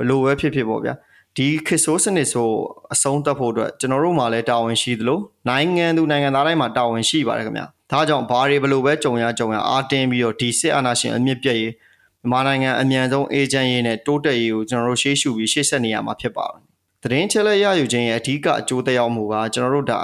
[0.00, 0.94] ဘလို့ပဲဖြစ်ဖြစ်ပေါ့ဗျာ
[1.36, 2.48] ဒီခစ်ဆိုးစနစ်ဆို
[2.92, 11.72] အဆုံးသတ်ဖို့အတွက်ကျွန်တော်တို့မှာလည်းတာဝန်ရှိသလိုနိုင်ငံသူနိုင်ငံသားတိုင်းမှာတာဝန်ရှိပါတယ်ခင်ဗျာဒါကြောင့်ဘာတွေဘလို့ပဲကြုံရကြုံရအာတင်းပြီးတော့ဒီစစ်အာဏာရှင်အမြင့်ပြည့်ရေး
[12.20, 16.60] မြန်မာနိုင်ငံအမြန်ဆုံးအေဂျင့်ရေးနဲ့တိုးတက်ရေးကိုကျွန်တော်တို့ရှေ့ရှုပြီးရှေ့ဆက်နေရမှာဖြစ်ပါတယ်
[17.02, 20.00] သတင်းချက်လက်ရယူခြင်းရဲ့အဓိကအကျိုးသက်ရောက်မှုကကျွန်တော်တို့ဒါ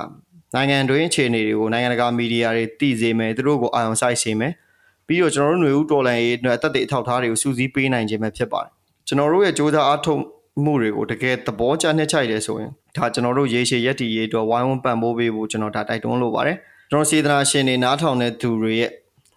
[0.55, 4.53] နိုင်ငံတွင်းအခြေအနေတွေကိုနိုင်ငံတကာမီဒီယာတွေသိစေမယ်သူတို့ကိုအာရုံစိုက်စေမယ်
[5.07, 8.76] ပြီးတော့ကျွန်တော်တို့ຫນွေဦးတော်လန်ရေးအတွက်အသက်တွေအထောက်အထားတွေကိုစူးစီးပေးနိုင်ခြင်းပဲဖြစ်ပါတယ်
[9.09, 10.21] ကျွန်တော်တို့ရဲ့စ조사အားထုတ်
[10.65, 16.57] မှုတွေကိုတကယ်သဘောကျနှစ်ချိုက်တယ်ဆိုရင်ဒါကျွန်တော်တို့ရေရှည်ရက်တီရေးအတွက်ဝိုင်းဝန်းပံ့ပိုးပေးဖို့ကျွန်တော်ဒါတိုက်တွန်းလိုပါတယ်
[16.91, 18.91] ကျွန်တော်စေတနာရှင်တွေနားထောင်တဲ့သူတွေရဲ့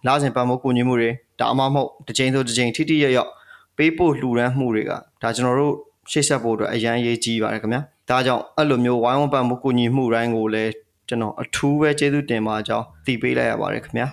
[0.06, 1.10] လာစဉ်ပံ့ပိုးကူညီမှုတွေ
[1.40, 3.30] ဒါအမှမဟုတ်တစ်ချိန်ဆိုတစ်ချိန်ထိထိရရောက်
[3.76, 4.92] ပေးဖို့လှူဒန်းမှုတွေက
[5.22, 5.74] ဒါကျွန်တော်တို့
[6.10, 10.72] ရှေ့ဆက်ဖို့အတွက်အရန်ရေးကြီးပါတယ်ခင်ဗျာဒါကြောင့်အဲ့လိုမျိုးဝိုင်းဝန်းပံ့ပိုးကူညီမှုတိုင်းကိုလည်း
[11.08, 14.06] ကျွန်တော်အထူးပဲကျေးဇူးတင်ပါကြောင်းသိပေးလိုက်ရပါတယ်ခင်ဗျာ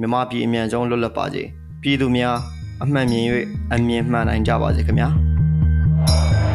[0.00, 1.42] မြမပြည်အမြန်ဆုံးလွတ်လပ်ပါစေ
[1.82, 3.24] ပြည်သူများ အမှန်မြင်၍
[3.72, 5.08] အမြင်မှန်နိုင်ကြပါစေခင်ဗျာ။